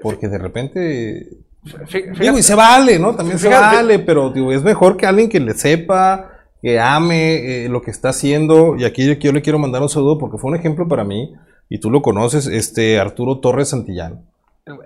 [0.02, 1.30] porque de repente.
[2.20, 3.16] digo, y se vale, ¿no?
[3.16, 6.32] También se vale, pero digo, es mejor que alguien que le sepa,
[6.62, 8.76] que ame eh, lo que está haciendo.
[8.78, 11.34] Y aquí yo, le quiero mandar un saludo porque fue un ejemplo para mí,
[11.70, 14.26] y tú lo conoces, este Arturo Torres Santillán.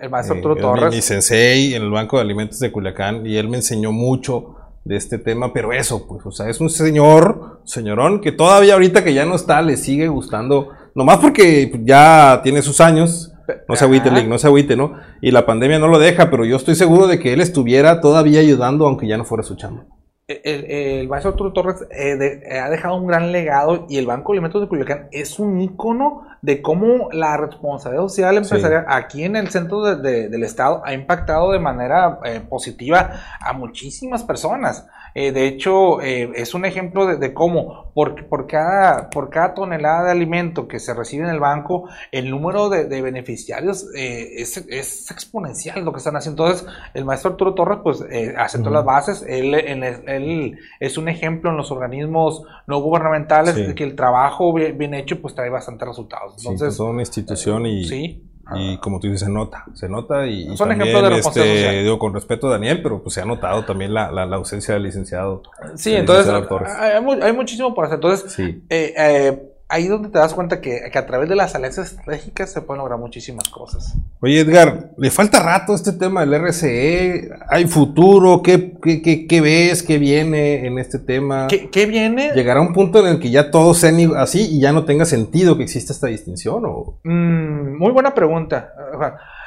[0.00, 0.94] El, maestro Arturo Torres.
[0.94, 4.96] Mi, sensei en el Banco de Alimentos de Culiacán, y él me enseñó mucho de
[4.96, 9.14] este tema, pero eso, pues, o sea, es un señor, señorón, que todavía ahorita que
[9.14, 13.33] ya no está, le sigue gustando, nomás porque ya tiene sus años,
[13.68, 14.94] no se agüite, Link, no se agüite, ¿no?
[15.20, 18.40] Y la pandemia no lo deja, pero yo estoy seguro de que él estuviera todavía
[18.40, 19.84] ayudando, aunque ya no fuera su chamba.
[20.26, 22.16] El, el, maestro Arturo Torres eh,
[22.48, 25.60] eh, ha dejado un gran legado y el Banco de Alimentos de Culiacán es un
[25.60, 31.52] ícono de cómo la responsabilidad social empresarial aquí en el centro del estado ha impactado
[31.52, 34.86] de manera eh, positiva a muchísimas personas.
[35.14, 40.06] Eh, de hecho, eh, es un ejemplo de, cómo por, por, cada, por cada tonelada
[40.06, 44.56] de alimento que se recibe en el banco, el número de, beneficiarios eh, es,
[45.10, 46.44] exponencial lo que están haciendo.
[46.44, 48.04] Entonces, el maestro Arturo Torres, pues,
[48.36, 49.24] asentó las bases.
[49.28, 54.94] Él, él, es un ejemplo en los organismos no gubernamentales de que el trabajo bien,
[54.94, 56.34] hecho, pues, trae bastantes resultados.
[56.38, 57.84] Entonces, sí, una institución y...
[57.84, 61.98] Sí y como tú dices, se nota, se nota y, Son también, de este, digo,
[61.98, 65.42] con respeto a Daniel, pero pues se ha notado también la, la, ausencia del licenciado.
[65.76, 67.96] Sí, entonces hay, muchísimo por hacer.
[67.96, 68.62] Entonces, sí.
[68.68, 72.62] eh, eh, ahí donde te das cuenta que, a través de las alianzas estratégicas se
[72.62, 73.94] pueden lograr muchísimas cosas.
[74.20, 77.30] Oye, Edgar, le falta rato este tema del RCE.
[77.48, 78.40] ¿Hay futuro?
[78.40, 78.74] ¿Qué,
[79.28, 79.82] qué, ves?
[79.82, 81.48] ¿Qué viene en este tema?
[81.48, 82.30] ¿Qué, viene?
[82.34, 85.56] ¿Llegará un punto en el que ya todo sea así y ya no tenga sentido
[85.56, 86.62] que exista esta distinción?
[86.66, 86.98] O?
[87.02, 88.72] Mm, muy buena pregunta.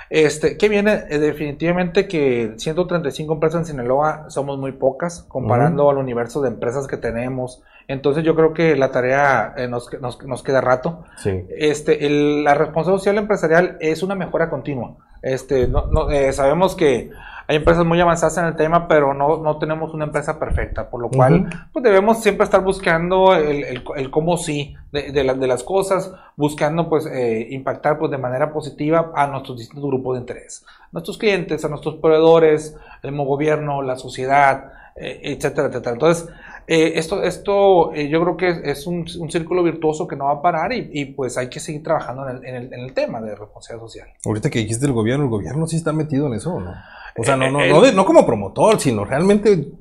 [0.10, 1.04] Este, ¿Qué viene?
[1.10, 6.88] Eh, definitivamente que 135 empresas en Sinaloa somos muy pocas comparando al universo de empresas
[6.88, 7.64] que tenemos.
[7.88, 11.06] Entonces yo creo que la tarea eh, nos, nos, queda rato.
[11.24, 14.96] Este, la responsabilidad social empresarial es una mejora continua.
[15.22, 17.10] Este, no, eh, sabemos que
[17.48, 21.02] hay empresas muy avanzadas en el tema, pero no, no tenemos una empresa perfecta, por
[21.02, 25.64] lo cual pues debemos siempre estar buscando el, el, cómo sí de, de, de, las
[25.64, 30.66] cosas, buscando pues eh, impactar pues de manera positiva a nuestros distintos grupos de interés,
[30.92, 35.94] nuestros clientes, a nuestros proveedores, el mismo gobierno, la sociedad, etcétera, etcétera.
[35.94, 36.28] Entonces,
[36.70, 40.42] eh, esto, esto eh, yo creo que es un, círculo virtuoso que no va a
[40.42, 44.10] parar y, pues hay que seguir trabajando en el, en, el, tema de responsabilidad social.
[44.26, 46.74] Ahorita que dijiste el gobierno, el gobierno sí está metido en eso, ¿no?
[47.18, 49.72] O sea, no, no, eh, no, no, como promotor, sino realmente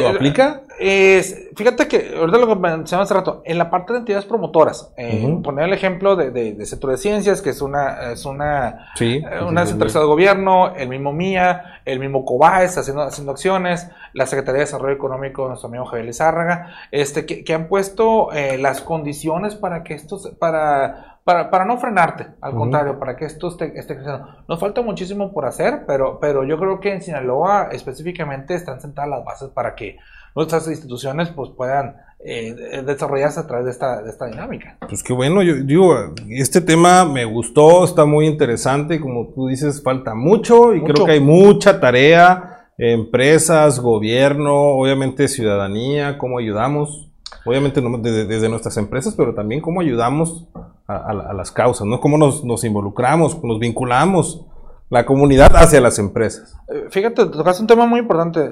[0.00, 0.62] ¿Lo aplica?
[0.78, 4.92] Es, fíjate que, ahorita lo que mencionaba hace rato, en la parte de entidades promotoras,
[4.96, 9.16] eh, poner el ejemplo de, de, Centro de Ciencias, que es una, es una, sí,
[9.16, 14.60] eh, una de gobierno, el mismo MIA, el mismo COBAES haciendo, haciendo acciones, la Secretaría
[14.60, 19.56] de Desarrollo Económico, nuestro amigo Javier Lizárraga, este, que, que han puesto eh, las condiciones
[19.56, 23.96] para que estos, para, para, para, no frenarte, al contrario, para que esto esté, esté,
[23.96, 24.28] creciendo.
[24.48, 29.10] Nos falta muchísimo por hacer, pero, pero yo creo que en Sinaloa específicamente están sentadas
[29.10, 29.98] las bases para que
[30.34, 34.78] nuestras instituciones pues puedan eh, desarrollarse a través de esta, de esta dinámica.
[34.88, 35.94] Pues qué bueno, yo digo,
[36.30, 41.12] este tema me gustó, está muy interesante, como tú dices, falta mucho y creo que
[41.12, 47.10] hay mucha tarea, empresas, gobierno, obviamente ciudadanía, cómo ayudamos,
[47.44, 50.46] obviamente desde, nuestras empresas, pero también cómo ayudamos
[50.88, 52.00] a, las causas, ¿no?
[52.00, 54.46] Cómo nos, nos involucramos, nos vinculamos
[54.88, 56.56] la comunidad hacia las empresas.
[56.66, 58.50] Eh, fíjate, tocaste un tema muy importante,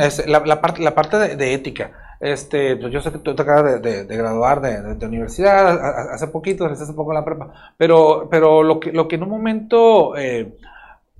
[0.00, 1.92] es la, la, parte, la parte de, ética.
[2.18, 6.92] Este, pues yo sé que tú te acabas de, graduar de, universidad hace poquito, hace
[6.92, 10.56] poco en la prepa, pero, pero lo, que, lo que en un momento, eh,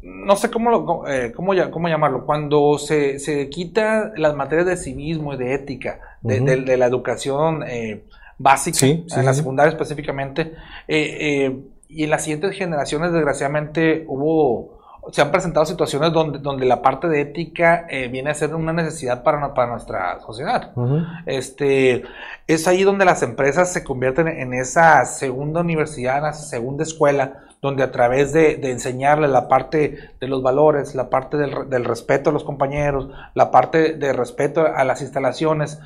[0.03, 5.35] no sé cómo, eh, cómo, cómo, llamarlo, cuando se, se quita las materias de civismo
[5.35, 7.63] y de ética de, la educación
[8.39, 10.55] básica, en la secundaria específicamente,
[10.87, 14.79] eh, y en las siguientes generaciones, desgraciadamente, hubo,
[15.11, 18.73] se han presentado situaciones donde, donde la parte de ética eh, viene a ser una
[18.73, 20.73] necesidad para, para nuestra sociedad.
[21.27, 22.05] este,
[22.47, 27.48] es ahí donde las empresas se convierten en esa segunda universidad, en esa segunda escuela,
[27.61, 32.31] donde a través de, de enseñarle la parte de los valores, la parte del, respeto
[32.31, 35.81] a los compañeros, la parte de respeto a las instalaciones,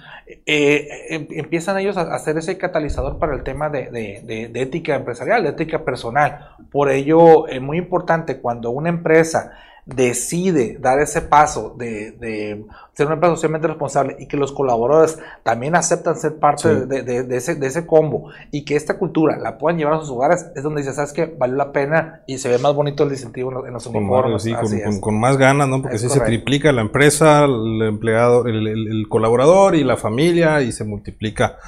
[0.46, 4.94] eh, em, empiezan ellos a, hacer ese catalizador para el tema de, de, de, ética
[4.94, 6.50] empresarial, de ética personal.
[6.70, 9.52] Por ello, es muy importante cuando una empresa
[9.84, 15.18] decide dar ese paso de, de, ser una empresa socialmente responsable y que los colaboradores
[15.42, 19.58] también aceptan ser parte de, de, ese, de ese combo y que esta cultura la
[19.58, 21.26] puedan llevar a sus hogares, es donde dice, ¿sabes qué?
[21.26, 24.42] Valió la pena y se ve más bonito el distintivo en los, uniformes.
[24.44, 25.82] Sí, con, con, más ganas, ¿no?
[25.82, 30.70] Porque si se triplica la empresa, el empleado, el, el, colaborador y la familia y
[30.70, 31.58] se multiplica.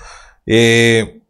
[0.46, 1.23] Eh,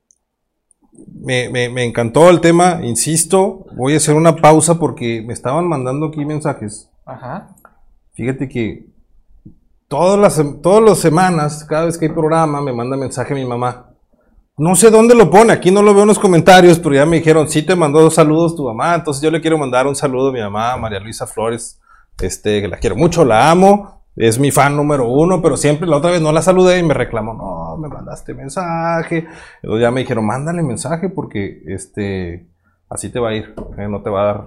[1.25, 5.67] me, me, me, encantó el tema, insisto, voy a hacer una pausa porque me estaban
[5.67, 6.91] mandando aquí mensajes.
[7.05, 7.49] Ajá.
[8.13, 8.87] Fíjate que
[9.89, 13.91] todas las, todas las semanas, cada vez que hay programa, me manda mensaje mi mamá.
[14.57, 17.17] No sé dónde lo pone, aquí no lo veo en los comentarios, pero ya me
[17.17, 20.29] dijeron, sí te mandó dos saludos tu mamá, entonces yo le quiero mandar un saludo
[20.29, 21.81] a mi mamá, María Luisa Flores,
[22.21, 25.97] este, que la quiero mucho, la amo, es mi fan número uno, pero siempre la
[25.97, 29.27] otra vez no la saludé y me reclamó, no, me mandaste mensaje.
[29.63, 32.47] Entonces ya me dijeron, mándale mensaje porque este
[32.89, 34.45] así te va a ir, eh, no te va a dar.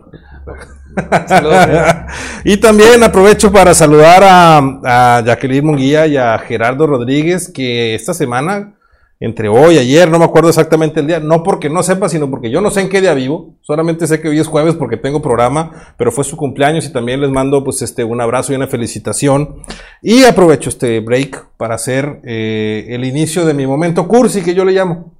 [2.46, 8.14] y también aprovecho para saludar a, a Jacqueline Munguía y a Gerardo Rodríguez, que esta
[8.14, 8.77] semana
[9.20, 12.30] entre hoy, y ayer, no me acuerdo exactamente el día, no porque no sepa, sino
[12.30, 14.98] porque yo no sé en qué día vivo, solamente sé que hoy es jueves porque
[14.98, 18.56] tengo programa, pero fue su cumpleaños y también les mando pues este un abrazo y
[18.56, 19.64] una felicitación
[20.04, 24.64] y aprovecho este break para hacer eh, el inicio de mi momento cursi que yo
[24.64, 25.14] le llamo.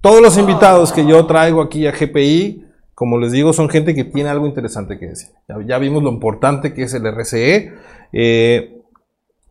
[0.00, 4.04] Todos los invitados que yo traigo aquí a GPI, como les digo, son gente que
[4.04, 5.30] tiene algo interesante que decir.
[5.66, 7.72] Ya, vimos lo importante que es el RCE
[8.12, 8.78] eh,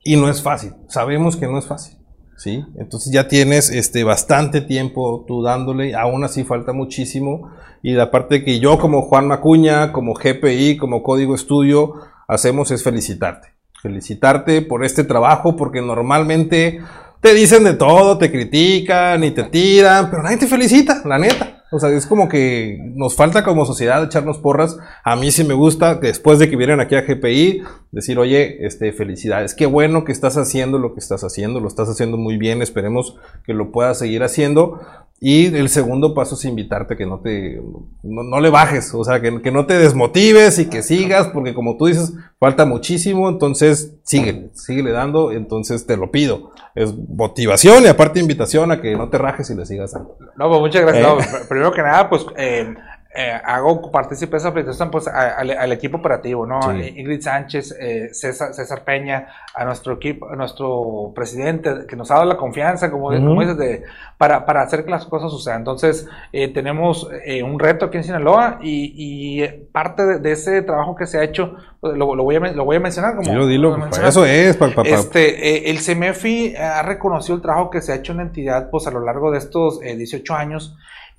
[0.03, 1.96] y no es fácil, sabemos que no es fácil.
[2.37, 2.63] ¿Sí?
[2.77, 7.51] Entonces ya tienes este, bastante tiempo tú dándole, aún así falta muchísimo.
[7.83, 11.93] Y la parte que yo como Juan Macuña, como GPI, como Código Estudio,
[12.27, 13.49] hacemos es felicitarte.
[13.81, 16.79] Felicitarte por este trabajo, porque normalmente
[17.21, 21.56] te dicen de todo, te critican y te tiran, pero nadie te felicita, la neta.
[21.69, 24.77] O sea, es como que nos falta como sociedad echarnos porras.
[25.03, 28.93] A mí sí me gusta, después de que vienen aquí a GPI, decir, oye, este,
[28.93, 32.61] felicidades, qué bueno que estás haciendo lo que estás haciendo, lo estás haciendo muy bien,
[32.61, 34.79] esperemos que lo puedas seguir haciendo.
[35.19, 37.59] Y el segundo paso es invitarte que no te,
[38.03, 41.75] no, le bajes, o sea, que, que, no te desmotives y que sigas, porque como
[41.75, 46.51] tú dices, falta muchísimo, entonces sigue, sigue dando, entonces te lo pido.
[46.75, 50.17] Es motivación y aparte invitación a que no te rajes y le sigas dando.
[50.35, 51.33] No, pues muchas gracias.
[51.33, 51.45] ¿Eh?
[51.49, 52.75] primero que nada, pues eh,
[53.15, 56.59] eh, hago partícipe esa felicitación pues, al equipo operativo, ¿no?
[56.73, 62.15] Ingrid Sánchez, eh, César, César, Peña, a nuestro equipo, a nuestro presidente, que nos ha
[62.15, 63.83] dado la confianza, como, dices, de,
[64.17, 65.59] para, para, hacer que las cosas sucedan.
[65.59, 67.09] Entonces, eh, tenemos
[67.43, 71.55] un reto aquí en Sinaloa y, y parte de, ese trabajo que se ha hecho,
[71.79, 73.15] pues, lo, lo, voy, a, lo voy a mencionar.
[73.15, 74.57] Como, dilo, dilo, eso es.
[74.57, 78.69] Pa, Este, el CEMEFI ha reconocido el trabajo que se ha hecho en la entidad
[78.69, 80.75] pues, a lo largo de estos 18 años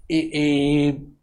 [0.06, 1.17] y, y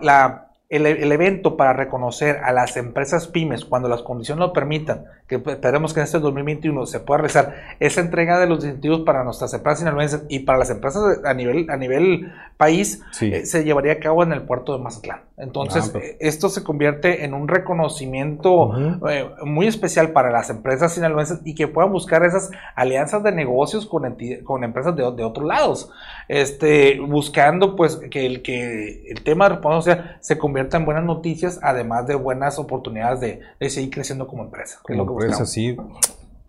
[0.00, 5.04] la, el, el, evento para reconocer a las empresas pymes, cuando las condiciones lo permitan,
[5.28, 9.24] que esperemos que en este 2021 se pueda realizar esa entrega de los incentivos para
[9.24, 13.32] nuestras empresas sinaloenses y para las empresas a nivel, a nivel país, Sí.
[13.32, 15.20] eh, se llevaría a cabo en el puerto de Mazatlán.
[15.36, 16.04] Entonces, Ah, pues.
[16.04, 18.72] eh, esto se convierte en un reconocimiento
[19.08, 23.86] eh, muy especial para las empresas sinaloenses y que puedan buscar esas alianzas de negocios
[23.86, 25.90] con, con empresas de, de otros lados,
[26.28, 31.58] este, buscando pues que el, que el tema de responsabilidad se convierta en buenas noticias,
[31.62, 34.80] además de buenas oportunidades de, de seguir creciendo como empresa.
[34.86, 35.76] que es lo que empresa, sí.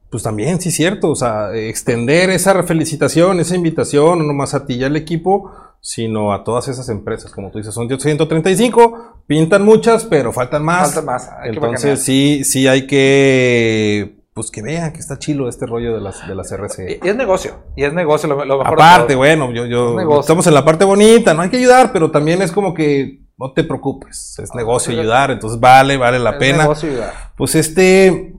[0.09, 1.11] Pues también, sí, cierto.
[1.11, 5.51] O sea, extender esa felicitación, esa invitación, no nomás a ti y al equipo,
[5.81, 7.31] sino a todas esas empresas.
[7.31, 10.93] Como tú dices, son 135, pintan muchas, pero faltan más.
[10.93, 14.23] Falta más, Entonces, sí, sí hay que.
[14.33, 16.99] Pues que vean que está chilo este rollo de las, de las RCE.
[17.03, 20.45] Y, es negocio, y es negocio lo, lo mejor Aparte, bueno, yo, yo Es estamos
[20.47, 23.63] en la parte bonita, no hay que ayudar, pero también es como que no te
[23.63, 24.99] preocupes, es negocio sí.
[24.99, 26.63] ayudar, entonces vale, vale la Es pena.
[26.63, 27.13] negocio ayudar.
[27.37, 28.33] Pues este.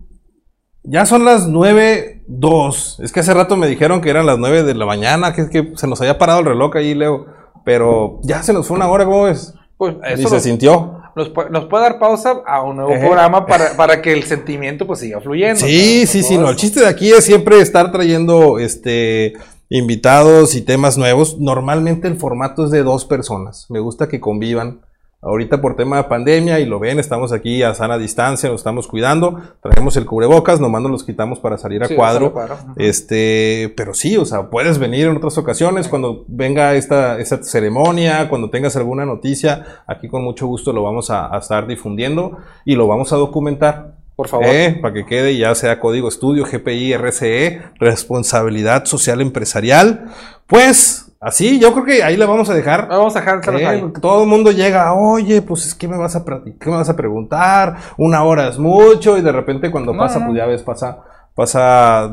[0.89, 3.03] Ya son las 9.02.
[3.03, 5.73] Es que hace rato me dijeron que eran las 9 de la mañana, que, que
[5.77, 7.27] se nos había parado el reloj ahí, Leo.
[7.65, 9.53] Pero ya se nos fue una hora, ¿cómo ves?
[9.77, 11.01] Pues eso se nos, sintió.
[11.17, 13.05] nos puede, nos puede dar pausa a un nuevo Ejé.
[13.05, 15.59] programa para, para que el sentimiento pues siga fluyendo.
[15.61, 16.39] Sí, sí, sí.
[16.39, 19.35] No, el chiste de aquí es siempre estar trayendo este
[19.69, 21.39] invitados y temas nuevos.
[21.41, 23.67] Normalmente el formato es de dos personas.
[23.71, 24.83] Me gusta que convivan.
[25.23, 28.87] Ahorita por tema de pandemia, y lo ven, estamos aquí a sana distancia, nos estamos
[28.87, 32.33] cuidando, traemos el cubrebocas, nomás nos los quitamos para salir a Sí, cuadro.
[32.77, 38.29] Este, pero sí, o sea, puedes venir en otras ocasiones cuando venga esta, esta ceremonia,
[38.29, 42.75] cuando tengas alguna noticia, aquí con mucho gusto lo vamos a, a estar difundiendo y
[42.77, 43.97] lo vamos a documentar.
[44.17, 44.47] Por favor.
[44.47, 50.07] Eh, para que quede ya sea código estudio, GPI, RCE, responsabilidad social empresarial.
[50.47, 52.89] Pues así, yo creo que ahí la vamos a dejar.
[52.89, 56.25] Vamos a dejar Eh, todo el mundo llega, oye, pues es que me vas a
[56.25, 60.19] ¿qué me vas a preguntar, una hora es mucho, y de repente cuando No, pasa,
[60.19, 60.27] no.
[60.27, 60.99] pues ya ves, pasa,
[61.35, 62.11] pasa,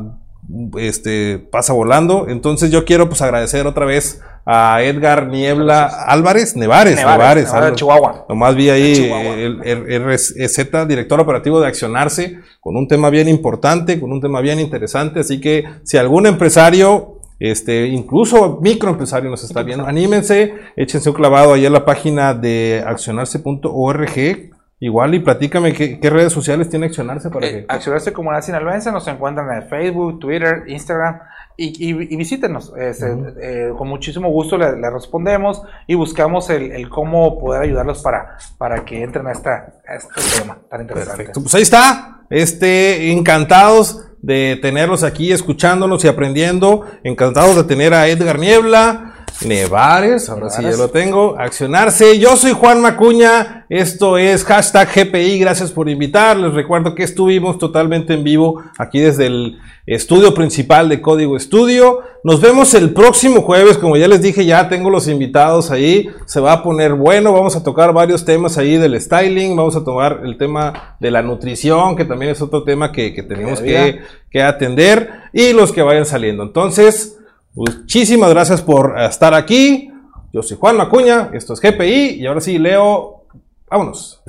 [0.78, 2.28] este, pasa volando.
[2.30, 7.76] Entonces yo quiero pues agradecer otra vez a Edgar Niebla Álvarez, Nevares, Nevares, Nevares.
[7.76, 8.26] Chihuahua.
[8.28, 9.36] Nomás vi ahí Chihuahua.
[9.36, 14.41] el, el RZ, director operativo de Accionarse, con un tema bien importante, con un tema
[14.41, 15.22] bien interesante.
[15.22, 17.20] Así que si algún empresario,
[17.51, 22.81] este, incluso microempresario nos está viendo, anímense, échense un clavado ahí en la página de
[22.85, 24.51] accionarse.org.
[24.79, 27.65] Igual y platícame qué, qué redes sociales tiene Accionarse para Eh, que.
[27.69, 31.19] Accionarse Comunidad Sinaloense nos encuentran en Facebook, Twitter, Instagram
[31.55, 32.73] y, y- y visítenos.
[32.77, 33.07] Este,
[33.41, 38.37] eh, con muchísimo gusto le, le respondemos y buscamos el, el cómo poder ayudarlos para,
[38.57, 40.09] para que entren a, esta, a este
[40.41, 41.17] tema tan interesante.
[41.17, 42.21] Perfecto, pues ahí está.
[42.29, 46.86] Este, encantados de tenerlos aquí escuchándonos y aprendiendo.
[47.03, 49.12] Encantados de tener a Edgar Niebla,
[49.45, 51.35] Nevares, ahora sí ya lo tengo.
[51.37, 52.19] Accionarse.
[52.19, 53.65] Yo soy Juan Macuña.
[53.69, 55.39] Esto es hashtag GPI.
[55.39, 56.37] Gracias por invitar.
[56.37, 62.01] Les recuerdo que estuvimos totalmente en vivo aquí desde el estudio principal de Código Estudio.
[62.23, 63.77] Nos vemos el próximo jueves.
[63.77, 66.09] Como ya les dije, ya tengo los invitados ahí.
[66.25, 67.33] Se va a poner bueno.
[67.33, 69.55] Vamos a tocar varios temas ahí del styling.
[69.55, 73.23] Vamos a tomar el tema de la nutrición, que también es otro tema que, que
[73.23, 75.09] tenemos que atender.
[75.33, 76.43] Y los que vayan saliendo.
[76.43, 77.17] Entonces,
[77.54, 79.89] muchísimas gracias por estar aquí.
[80.32, 81.30] Yo soy Juan Macuña.
[81.34, 82.22] Esto es GPI.
[82.22, 83.26] Y ahora sí, Leo.
[83.70, 84.22] Vámonos.